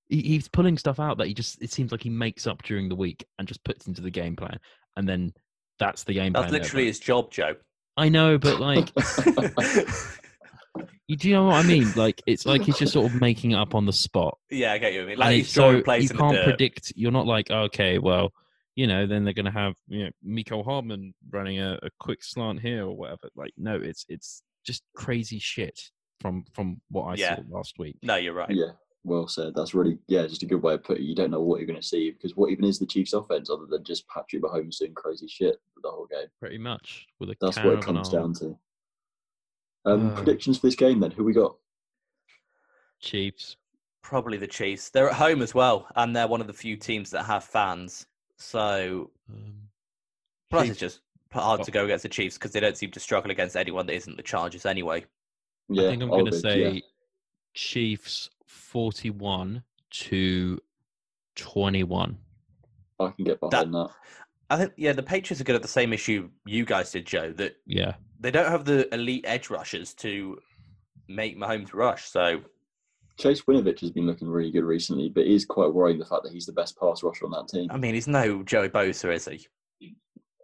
[0.07, 1.61] He, he's pulling stuff out that he just.
[1.61, 4.35] It seems like he makes up during the week and just puts into the game
[4.35, 4.59] plan,
[4.97, 5.33] and then
[5.79, 6.51] that's the game That's plan.
[6.51, 7.55] there, literally but- his job, Joe.
[7.97, 8.91] I know, but like,
[11.07, 11.91] you, do you know what I mean?
[11.95, 14.37] Like, it's like he's just sort of making it up on the spot.
[14.49, 15.01] yeah, I get you.
[15.01, 16.93] I mean, And Like it's he's drawing so plays you in can't the predict.
[16.95, 18.31] You're not like, okay, well,
[18.75, 22.23] you know, then they're going to have you know Mecole Hardman running a, a quick
[22.23, 23.29] slant here or whatever.
[23.35, 25.79] Like, no, it's it's just crazy shit
[26.21, 27.35] from from what I Yeah.
[27.35, 27.97] saw last week.
[28.03, 28.49] No, you're right.
[28.51, 28.71] Yeah,
[29.03, 29.53] well said.
[29.55, 31.07] That's really yeah, just a good way of putting it.
[31.07, 33.49] You don't know what you're going to see because what even is the Chiefs' offense
[33.49, 36.27] other than just Patrick Mahomes doing crazy shit for the whole game.
[36.39, 38.57] Pretty much with a That's what it comes down to.
[39.89, 40.15] Um, Uh.
[40.15, 41.11] predictions for this game then?
[41.11, 41.55] Who we got?
[42.99, 43.55] Chiefs.
[44.01, 44.89] Probably the Chiefs.
[44.89, 48.05] They're at home as well, and they're one of the few teams that have fans.
[48.37, 49.69] So Um,
[50.49, 50.71] plus Chiefs.
[50.71, 53.55] it's just hard to go against the Chiefs because they don't seem to struggle against
[53.55, 55.05] anyone that isn't the Chargers anyway.
[55.67, 56.69] Yeah, I think I'm going to go- yeah.
[56.71, 56.83] say
[57.53, 60.59] Chiefs 41 to
[61.35, 62.17] 21.
[62.99, 63.89] I can get behind that.
[64.49, 67.05] I think yeah, the Patriots are going to have the same issue you guys did,
[67.05, 67.31] Joe.
[67.33, 67.95] That Yeah.
[68.19, 70.39] They don't have the elite edge rushers to
[71.07, 72.05] make Mahomes rush.
[72.05, 72.41] So
[73.17, 76.23] Chase Winovich has been looking really good recently, but it is quite worrying the fact
[76.23, 77.69] that he's the best pass rusher on that team.
[77.71, 79.47] I mean, he's no Joey Bosa, is he?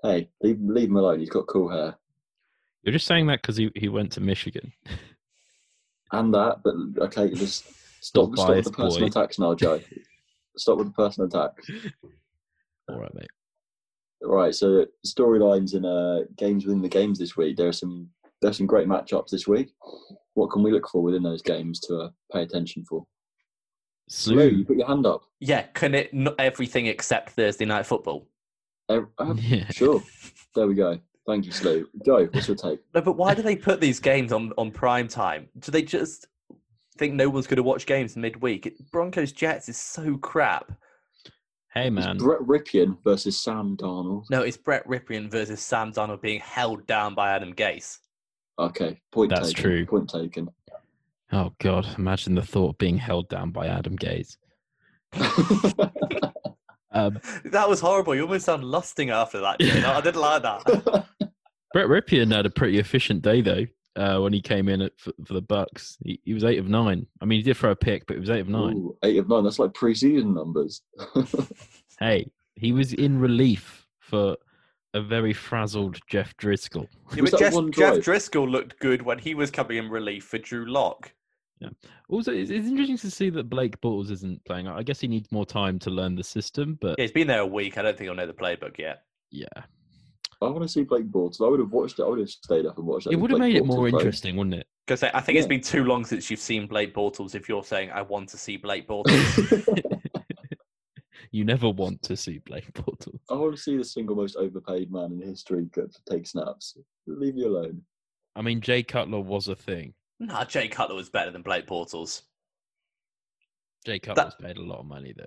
[0.04, 1.20] Hey, leave, leave him alone.
[1.20, 1.96] He's got cool hair.
[2.84, 4.72] You're just saying that because he, he went to Michigan.
[6.12, 7.66] And that, but okay, just
[8.02, 9.06] stop, stop with the personal boy.
[9.08, 9.82] attacks now, Joe.
[10.58, 11.70] stop with the personal attacks.
[12.88, 13.30] All right, mate.
[14.22, 17.58] Right, so storylines and uh, games within the games this week.
[17.58, 18.10] There are some
[18.42, 19.74] there's some great matchups this week.
[20.34, 23.06] What can we look for within those games to uh, pay attention for?
[24.10, 25.22] Slew, you put your hand up.
[25.40, 28.28] Yeah, can it not everything except Thursday night football?
[28.90, 29.68] Uh, uh, Yeah.
[29.70, 30.02] Sure.
[30.56, 30.98] There we go.
[31.28, 31.86] Thank you, Slew.
[32.06, 32.80] Joe, what's your take?
[32.94, 35.50] No, but why do they put these games on on prime time?
[35.60, 36.28] Do they just
[36.98, 38.68] think no one's going to watch games midweek?
[38.68, 40.72] It- Broncos Jets is so crap.
[41.76, 42.18] Hey, It's man.
[42.18, 44.30] Brett Rypien versus Sam Darnold.
[44.30, 48.00] No, it's Brett Rypien versus Sam Darnold being held down by Adam Gase.
[48.58, 49.62] Okay, point That's taken.
[49.64, 49.86] true.
[49.86, 50.50] Point taken.
[51.34, 51.86] Oh, God.
[51.98, 54.38] Imagine the thought of being held down by Adam Gase.
[56.92, 58.16] Um, That was horrible.
[58.16, 59.60] You almost sound lusting after that.
[59.60, 59.82] Joe.
[59.82, 60.64] No, I didn't like that.
[61.74, 63.66] Brett Rypien had a pretty efficient day, though,
[63.96, 65.98] uh, when he came in at, for, for the Bucks.
[66.04, 67.08] He, he was 8 of 9.
[67.22, 68.74] I mean, he did throw a pick, but it was 8 of 9.
[68.76, 69.44] Ooh, eight of nine.
[69.44, 70.82] That's like preseason numbers.
[72.00, 74.36] Hey, he was in relief for
[74.94, 76.88] a very frazzled Jeff Driskel.
[77.16, 77.96] Yeah, but Jeff, Jeff?
[78.00, 81.14] Driskel looked good when he was coming in relief for Drew Lock.
[82.10, 84.68] Also, it's, it's interesting to see that Blake Bortles isn't playing.
[84.68, 87.40] I guess he needs more time to learn the system, but Yeah, he's been there
[87.40, 87.78] a week.
[87.78, 89.04] I don't think he'll know the playbook yet.
[89.32, 89.48] yeah,
[90.46, 91.46] I want to see Blake Bortles.
[91.46, 92.04] I would have watched it.
[92.04, 93.14] I would have stayed up and watched it.
[93.14, 93.96] it would have Blake made it Bortles more playing.
[93.96, 94.68] interesting, wouldn't it?
[94.86, 97.34] Because I think it's been too long since you've seen Blake Bortles.
[97.36, 99.86] If you're saying I want to see Blake Bortles,
[101.32, 103.20] You never want to see Blake Bortles.
[103.30, 106.78] I want to see the single most overpaid man in history go to take snaps.
[107.08, 107.82] Leave me alone.
[108.36, 109.94] I mean, Jay Cutler was a thing.
[110.20, 112.22] nah, Jay Cutler was better than Blake Bortles.
[113.86, 115.26] Jay Cutler's That- paid a lot of money though.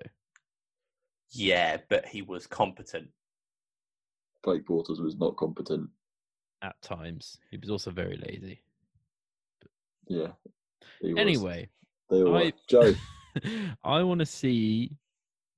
[1.31, 3.09] Yeah, but he was competent.
[4.43, 5.89] Blake Bortles was not competent.
[6.61, 8.61] At times, he was also very lazy.
[10.07, 10.29] Yeah.
[11.17, 11.69] Anyway,
[12.09, 12.35] They were.
[12.37, 12.93] I- Joe,
[13.83, 14.91] I want to see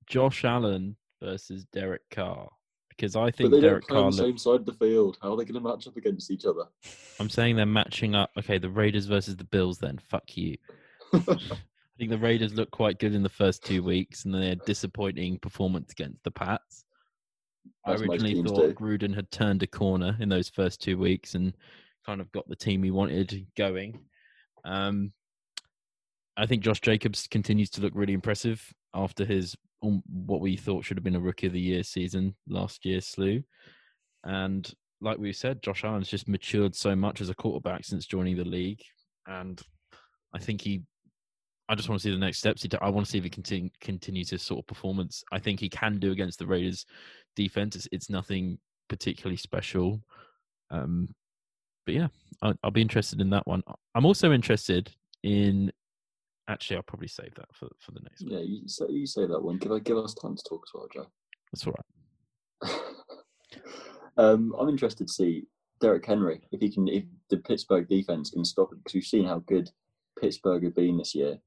[0.06, 2.48] Josh Allen versus Derek Carr
[2.90, 4.10] because I but think they don't Derek play on Carr.
[4.12, 5.16] the Look, same side of the field.
[5.22, 6.64] How are they going to match up against each other?
[7.18, 8.30] I'm saying they're matching up.
[8.38, 9.78] Okay, the Raiders versus the Bills.
[9.78, 10.56] Then fuck you.
[11.14, 11.18] I
[11.98, 14.64] think the Raiders looked quite good in the first two weeks, and then they had
[14.64, 16.84] disappointing performance against the Pats.
[17.84, 18.74] I originally thought do.
[18.74, 21.52] Gruden had turned a corner in those first two weeks and
[22.06, 24.00] kind of got the team he wanted going.
[24.64, 25.12] Um,
[26.36, 30.84] I think Josh Jacobs continues to look really impressive after his um, what we thought
[30.84, 33.42] should have been a rookie of the year season last year slew.
[34.24, 38.36] And like we said, Josh Allen's just matured so much as a quarterback since joining
[38.36, 38.82] the league,
[39.26, 39.60] and
[40.34, 40.82] I think he.
[41.68, 42.66] I just want to see the next steps.
[42.80, 45.24] I want to see if he continue continue to sort of performance.
[45.32, 46.86] I think he can do against the Raiders
[47.36, 47.76] defense.
[47.76, 48.58] It's, it's nothing
[48.88, 50.02] particularly special.
[50.70, 51.14] Um,
[51.84, 52.08] but yeah,
[52.42, 53.62] I, I'll be interested in that one.
[53.94, 54.90] I'm also interested
[55.22, 55.72] in.
[56.48, 58.32] Actually, I'll probably save that for for the next one.
[58.32, 59.58] yeah, you say, you say that one.
[59.58, 61.06] Give, give us time to talk as well, Joe.
[61.52, 61.74] That's all
[62.62, 62.80] right.
[64.16, 65.44] um, I'm interested to see
[65.80, 69.24] Derrick Henry if he can, if the Pittsburgh defense can stop it because we've seen
[69.24, 69.70] how good
[70.20, 71.38] Pittsburgh have been this year.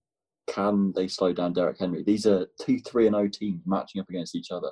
[0.48, 2.04] Can they slow down Derrick Henry?
[2.04, 4.70] These are two, three, and O teams matching up against each other.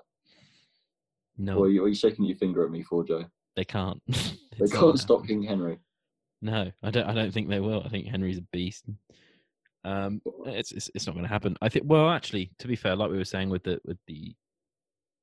[1.38, 3.26] No, Or are you, are you shaking your finger at me for Joe?
[3.56, 4.02] they can't.
[4.60, 5.26] They It's not can't stop.
[5.26, 5.80] King Henry.
[6.44, 7.08] No, I don't.
[7.08, 7.82] I don't think they will.
[7.84, 8.86] I think Henry's a beast.
[9.84, 11.58] Um, it's it's, it's not going to happen.
[11.60, 11.86] I think.
[11.88, 14.36] Well, actually, to be fair, like we were saying with the with the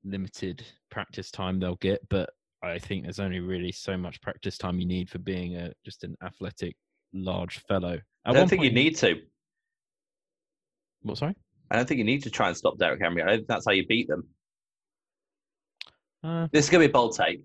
[0.03, 2.31] limited practice time they'll get, but
[2.61, 6.03] I think there's only really so much practice time you need for being a just
[6.03, 6.75] an athletic,
[7.13, 8.01] large fellow.
[8.25, 9.15] I don't one think you need to.
[11.03, 11.19] What?
[11.19, 11.37] Sorry.
[11.71, 13.23] I don't think you need to try and stop Derrick Henry.
[13.23, 14.27] I don't think that's how you beat them.
[16.23, 17.43] Uh, This is going to be a bold take,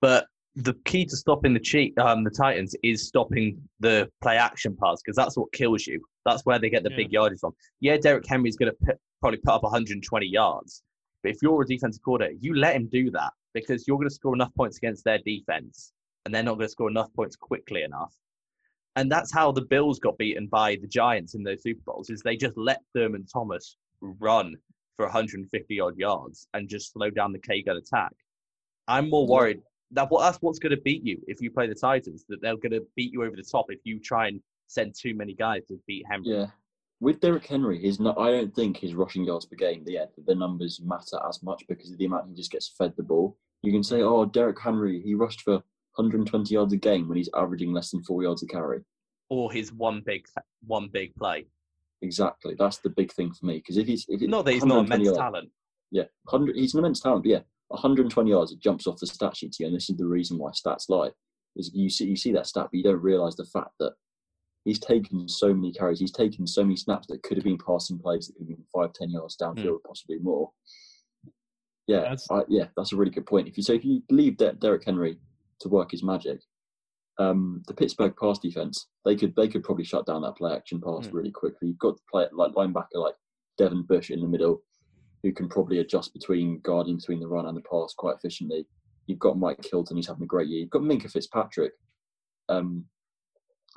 [0.00, 4.76] but the key to stopping the cheat, um, the Titans is stopping the play action
[4.80, 6.02] pass because that's what kills you.
[6.24, 6.96] That's where they get the Yeah.
[6.96, 7.52] big yardage from.
[7.80, 10.82] Yeah, Derrick Henry's going to probably put up 120 yards,
[11.22, 14.14] but if you're a defensive coordinator, you let him do that because you're going to
[14.14, 15.92] score enough points against their defense,
[16.24, 18.14] and they're not going to score enough points quickly enough.
[18.96, 22.08] And that's how the Bills got beaten by the Giants in those Super Bowls.
[22.08, 24.56] Is they just let Thurman Thomas run
[24.96, 28.12] for 150 odd yards and just slow down the K gun attack.
[28.88, 29.30] I'm more mm.
[29.30, 29.60] worried
[29.92, 32.24] that what that's what's going to beat you if you play the Titans.
[32.28, 35.14] That they're going to beat you over the top if you try and send too
[35.14, 36.30] many guys to beat Henry.
[36.30, 36.46] Yeah.
[37.00, 40.34] with Derrick Henry, his no, I don't think his rushing yards per game, yeah, the
[40.34, 43.36] numbers matter as much because of the amount he just gets fed the ball.
[43.62, 45.54] You can say, oh, Derrick Henry, he rushed for
[45.94, 48.80] 120 yards a game when he's averaging less than four yards a carry.
[49.28, 50.26] Or his one big
[50.66, 51.46] one big play.
[52.02, 54.76] Exactly, that's the big thing for me because if he's if Not that he's not
[54.76, 55.50] 120 immense yards- talent.
[55.92, 57.22] Yeah, 100, he's an immense talent.
[57.22, 59.96] But yeah, 120 yards, it jumps off the stat sheet to you, and this is
[59.96, 61.10] the reason why stats lie.
[61.54, 63.92] Is you see you see that stat, but you don't realise the fact that
[64.64, 67.98] he's taken so many carries, he's taken so many snaps that could have been passing
[67.98, 69.44] plays that could have been five, ten yards hmm.
[69.44, 70.50] downfield, possibly more.
[71.86, 73.48] Yeah, That's- I, yeah, that's a really good point.
[73.48, 75.18] If you so, if you believe that Derrick Henry
[75.60, 76.40] to work his magic,
[77.18, 80.80] um, the Pittsburgh pass defense, they could they could probably shut down that play action
[80.80, 81.12] pass Mm.
[81.14, 81.68] really quickly.
[81.68, 83.14] You've got the play like linebacker like
[83.58, 84.62] Devin Bush in the middle,
[85.22, 88.66] who can probably adjust between guarding between the run and the pass quite efficiently.
[89.06, 90.60] You've got Mike Hilton, who's having a great year.
[90.60, 91.72] You've got Minkah Fitzpatrick.
[92.48, 92.84] Um,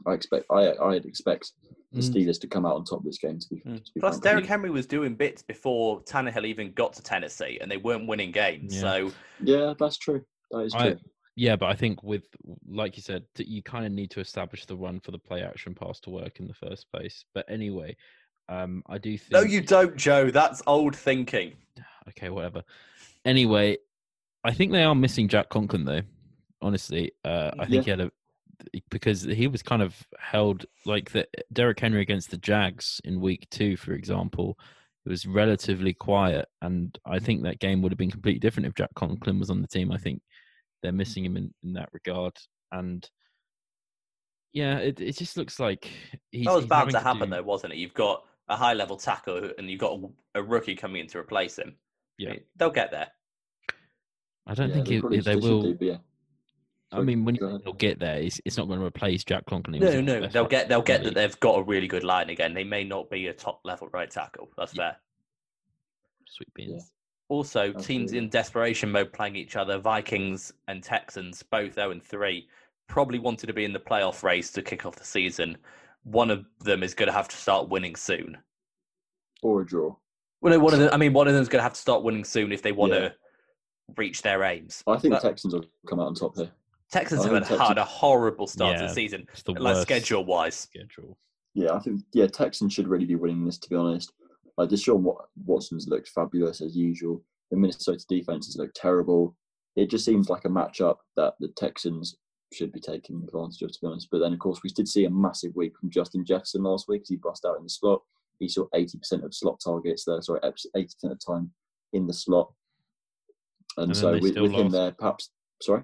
[0.06, 1.52] I expect I I'd expect
[1.92, 2.14] the Mm.
[2.14, 3.40] Steelers to come out on top of this game.
[3.40, 3.84] To be, Mm.
[3.84, 4.24] to be Plus, frank.
[4.24, 8.32] Derrick Henry was doing bits before Tannehill even got to Tennessee, and they weren't winning
[8.32, 8.76] games.
[8.76, 8.82] Yeah.
[8.82, 9.12] So
[9.42, 10.24] yeah, that's true.
[10.52, 11.00] That is I- true.
[11.40, 12.26] Yeah, but I think with
[12.68, 15.74] like you said, you kind of need to establish the run for the play action
[15.74, 17.24] pass to work in the first place.
[17.34, 17.96] But anyway,
[18.50, 20.32] um, I do think no, you don't, Joe.
[20.32, 21.54] That's old thinking.
[22.10, 22.64] okay, whatever.
[23.24, 23.78] Anyway,
[24.44, 26.02] I think they are missing Jack Conklin though.
[26.62, 28.12] Honestly, uh, I think he had a
[28.90, 33.48] because he was kind of held like the Derrick Henry against the Jags in week
[33.50, 34.60] two, for example.
[35.06, 38.76] It was relatively quiet, and I think that game would have been completely different if
[38.76, 39.94] Jack Conklin was on the team.
[39.94, 40.22] I think
[40.82, 40.98] they're mm.
[40.98, 42.38] missing him in, in that regard,
[42.72, 43.08] and
[44.54, 45.90] yeah, it it just looks like
[46.32, 46.46] he's.
[46.46, 47.78] that was he's bound to happen, do- though, wasn't it?
[47.78, 50.00] You've got a high level tackle, and you've got
[50.34, 51.76] a, a rookie coming in to replace him.
[52.18, 53.08] Yeah, They'll get there.
[54.46, 55.62] I don't Yeah, think they it, probably they will.
[55.62, 55.98] do, yeah.
[56.92, 57.62] I mean, when you ahead.
[57.64, 59.80] they'll get there, it's, it's not going to replace Jack Conklin.
[59.80, 62.04] No, one of the no, they'll get they'll get that they've got a really good
[62.04, 62.54] line again.
[62.56, 64.50] They may not be a top level right tackle.
[64.58, 64.92] That's Yeah.
[64.92, 64.98] fair.
[66.28, 66.92] Sweet beans.
[67.34, 72.48] Also, teams in desperation mode playing each other, Vikings and Texans, both 0 and 3,
[72.88, 75.56] probably wanted to be in the playoff race to kick off the season.
[76.04, 78.36] One of them is going to have to start winning soon.
[79.44, 79.96] Or a draw.
[80.42, 82.02] Well, no, one of them, I mean, one of them's going to have to start
[82.04, 83.00] winning soon if they want Yeah.
[83.00, 83.16] to
[83.96, 84.84] reach their aims.
[84.88, 86.52] I think But- Texans will come out on top here.
[86.92, 90.26] Texans have think had, Texans- had a horrible start to the season, the like schedule
[90.26, 90.56] wise.
[90.56, 91.16] schedule.
[91.54, 93.60] Yeah, I think yeah, Texans should really be winning this.
[93.60, 94.12] To be honest,
[94.60, 97.24] like Deshaun Wat- Watson's looked fabulous as usual.
[97.50, 99.36] The Minnesota defense has looked terrible.
[99.76, 102.18] It just seems like a matchup that the Texans
[102.54, 103.72] should be taking advantage of.
[103.72, 106.26] To be honest, but then of course we did see a massive week from Justin
[106.26, 108.02] Jefferson last week as he bust out in the slot.
[108.40, 110.22] He saw eighty percent of slot targets there.
[110.22, 111.52] Sorry, eighty percent of time
[111.94, 112.52] in the slot.
[113.78, 115.30] And, And so they with, still with him there, perhaps
[115.62, 115.84] sorry,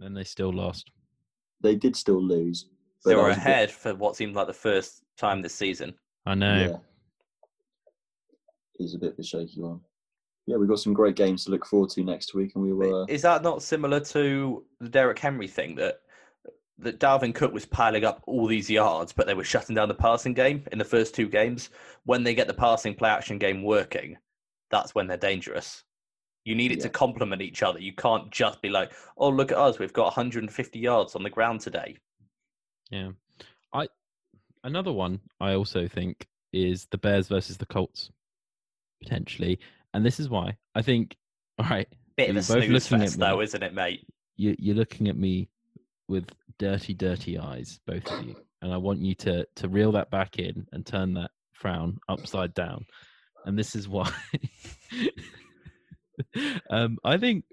[0.00, 0.90] And they still lost.
[1.60, 2.70] they did still lose.
[3.04, 5.94] They were was a bit- ahead for what seemed like the first time this season.
[6.26, 6.56] I know.
[6.70, 6.76] Yeah.
[8.78, 9.80] He's a bit of a shaky one.
[10.46, 13.02] Yeah, we've got some great games to look forward to next week, and we will.
[13.02, 16.00] Uh, Is that not similar to the Derrick Henry thing that
[16.78, 19.94] that Dalvin Cook was piling up all these yards, but they were shutting down the
[19.94, 21.70] passing game in the first two games?
[22.04, 24.18] When they get the passing play action game working,
[24.70, 25.84] that's when they're dangerous.
[26.44, 27.78] You need it to complement each other.
[27.78, 29.78] You can't just be like, "Oh, look at us!
[29.78, 31.96] We've got 150 yards on the ground today."
[32.90, 33.12] Yeah.
[33.72, 33.88] I
[34.62, 38.10] another one I also think is the Bears versus the Colts
[39.04, 39.58] potentially,
[39.92, 41.16] and this is why I think.
[41.58, 41.86] All right,
[42.16, 43.20] Bit of a snooze fest, me.
[43.24, 44.04] though, isn't it, mate?
[44.36, 45.48] you you're looking at me
[46.08, 46.28] with
[46.58, 50.38] dirty, dirty eyes, both of you, and I want you to to reel that back
[50.38, 52.84] in and turn that frown upside down,
[53.46, 54.10] and this is why.
[56.70, 57.44] um, I think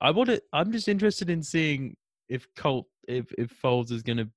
[0.00, 0.42] I want to.
[0.52, 1.96] I'm just interested in seeing
[2.28, 4.28] if Colt if if Foles is going to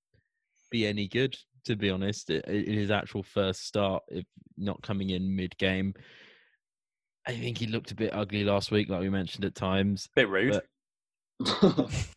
[0.72, 1.36] be any good.
[1.66, 4.24] To be honest, in his actual first start, if
[4.58, 5.94] not coming in mid game.
[7.28, 10.08] I think he looked a bit ugly last week, like we mentioned at times.
[10.16, 10.62] Bit rude.
[11.40, 11.90] But-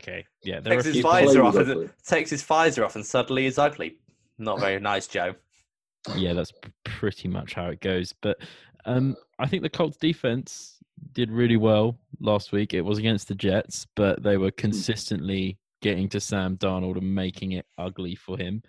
[0.00, 1.54] Okay, yeah, there takes a his few- Play visor off.
[1.56, 3.98] And, takes his visor off, and suddenly he's ugly.
[4.38, 5.34] Not very nice, Joe.
[6.16, 6.52] yeah, that's
[6.84, 8.12] pretty much how it goes.
[8.22, 8.38] But
[8.86, 10.78] um, I think the Colts defense
[11.12, 12.72] did really well last week.
[12.72, 17.52] It was against the Jets, but they were consistently getting to Sam Darnold and making
[17.52, 18.62] it ugly for him.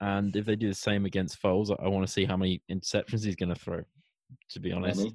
[0.00, 2.60] And if they do the same against Foles, I, I want to see how many
[2.70, 3.82] interceptions he's going to throw.
[4.50, 5.10] To be honest, Many?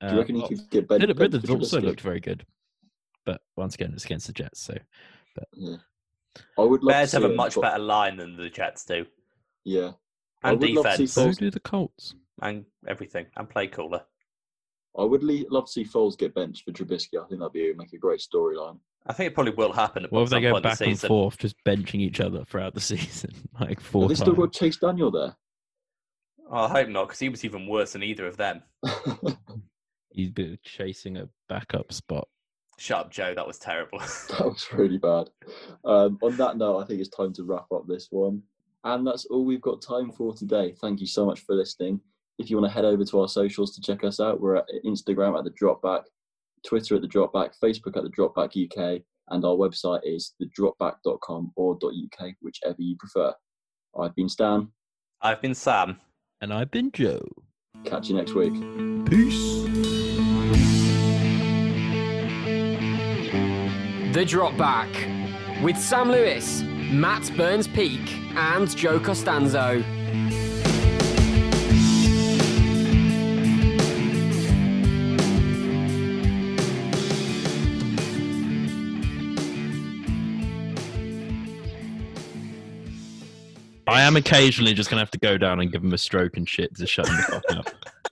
[0.00, 1.06] Do Uh, you reckon he could get benched?
[1.06, 2.44] Philip benched also looked very good,
[3.24, 4.60] but once again, it's against the Jets.
[4.60, 4.76] So
[5.54, 5.76] Yeah.
[6.58, 9.06] I would love Bears to have a much better line than the Jets do,
[9.64, 9.92] Yeah,
[10.42, 12.14] and would love defense, so do the Colts.
[12.42, 14.04] and everything, and play cooler.
[14.98, 17.22] I would le- love to see Foles get benched for Trubisky.
[17.22, 18.78] I think that'd be make a great storyline.
[19.06, 21.38] I think it probably will happen at What if they go back this and forth,
[21.38, 23.30] just benching each other throughout the season,
[23.60, 24.20] like four Have they times?
[24.20, 25.36] still got Chase Daniel there?
[26.50, 28.62] Oh, I hope not, because he was even worse than either of them.
[30.10, 32.28] He's been chasing a backup spot.
[32.78, 33.34] Shut up, Joe.
[33.34, 33.98] That was terrible.
[34.30, 35.30] That was really bad.
[35.84, 38.42] Um, on that note, I think it's time to wrap up this one.
[38.84, 40.74] And that's all we've got time for today.
[40.80, 42.00] Thank you so much for listening.
[42.38, 44.66] If you want to head over to our socials to check us out, we're at
[44.84, 46.02] Instagram at the Dropback,
[46.64, 51.74] Twitter at the Dropback, Facebook at the Dropback UK, and our website is thedropback.com or
[51.82, 53.34] .uk, whichever you prefer.
[53.98, 54.68] I've been Stan.
[55.20, 55.98] I've been Sam.
[56.40, 57.26] And I've been Joe.
[57.84, 58.52] Catch you next week.
[59.06, 59.62] Peace.
[64.14, 64.88] The Drop Back
[65.62, 68.00] with Sam Lewis, Matt Burns Peak,
[68.34, 69.82] and Joe Costanzo.
[83.86, 86.48] I am occasionally just gonna have to go down and give him a stroke and
[86.48, 87.70] shit to shut him the fuck up.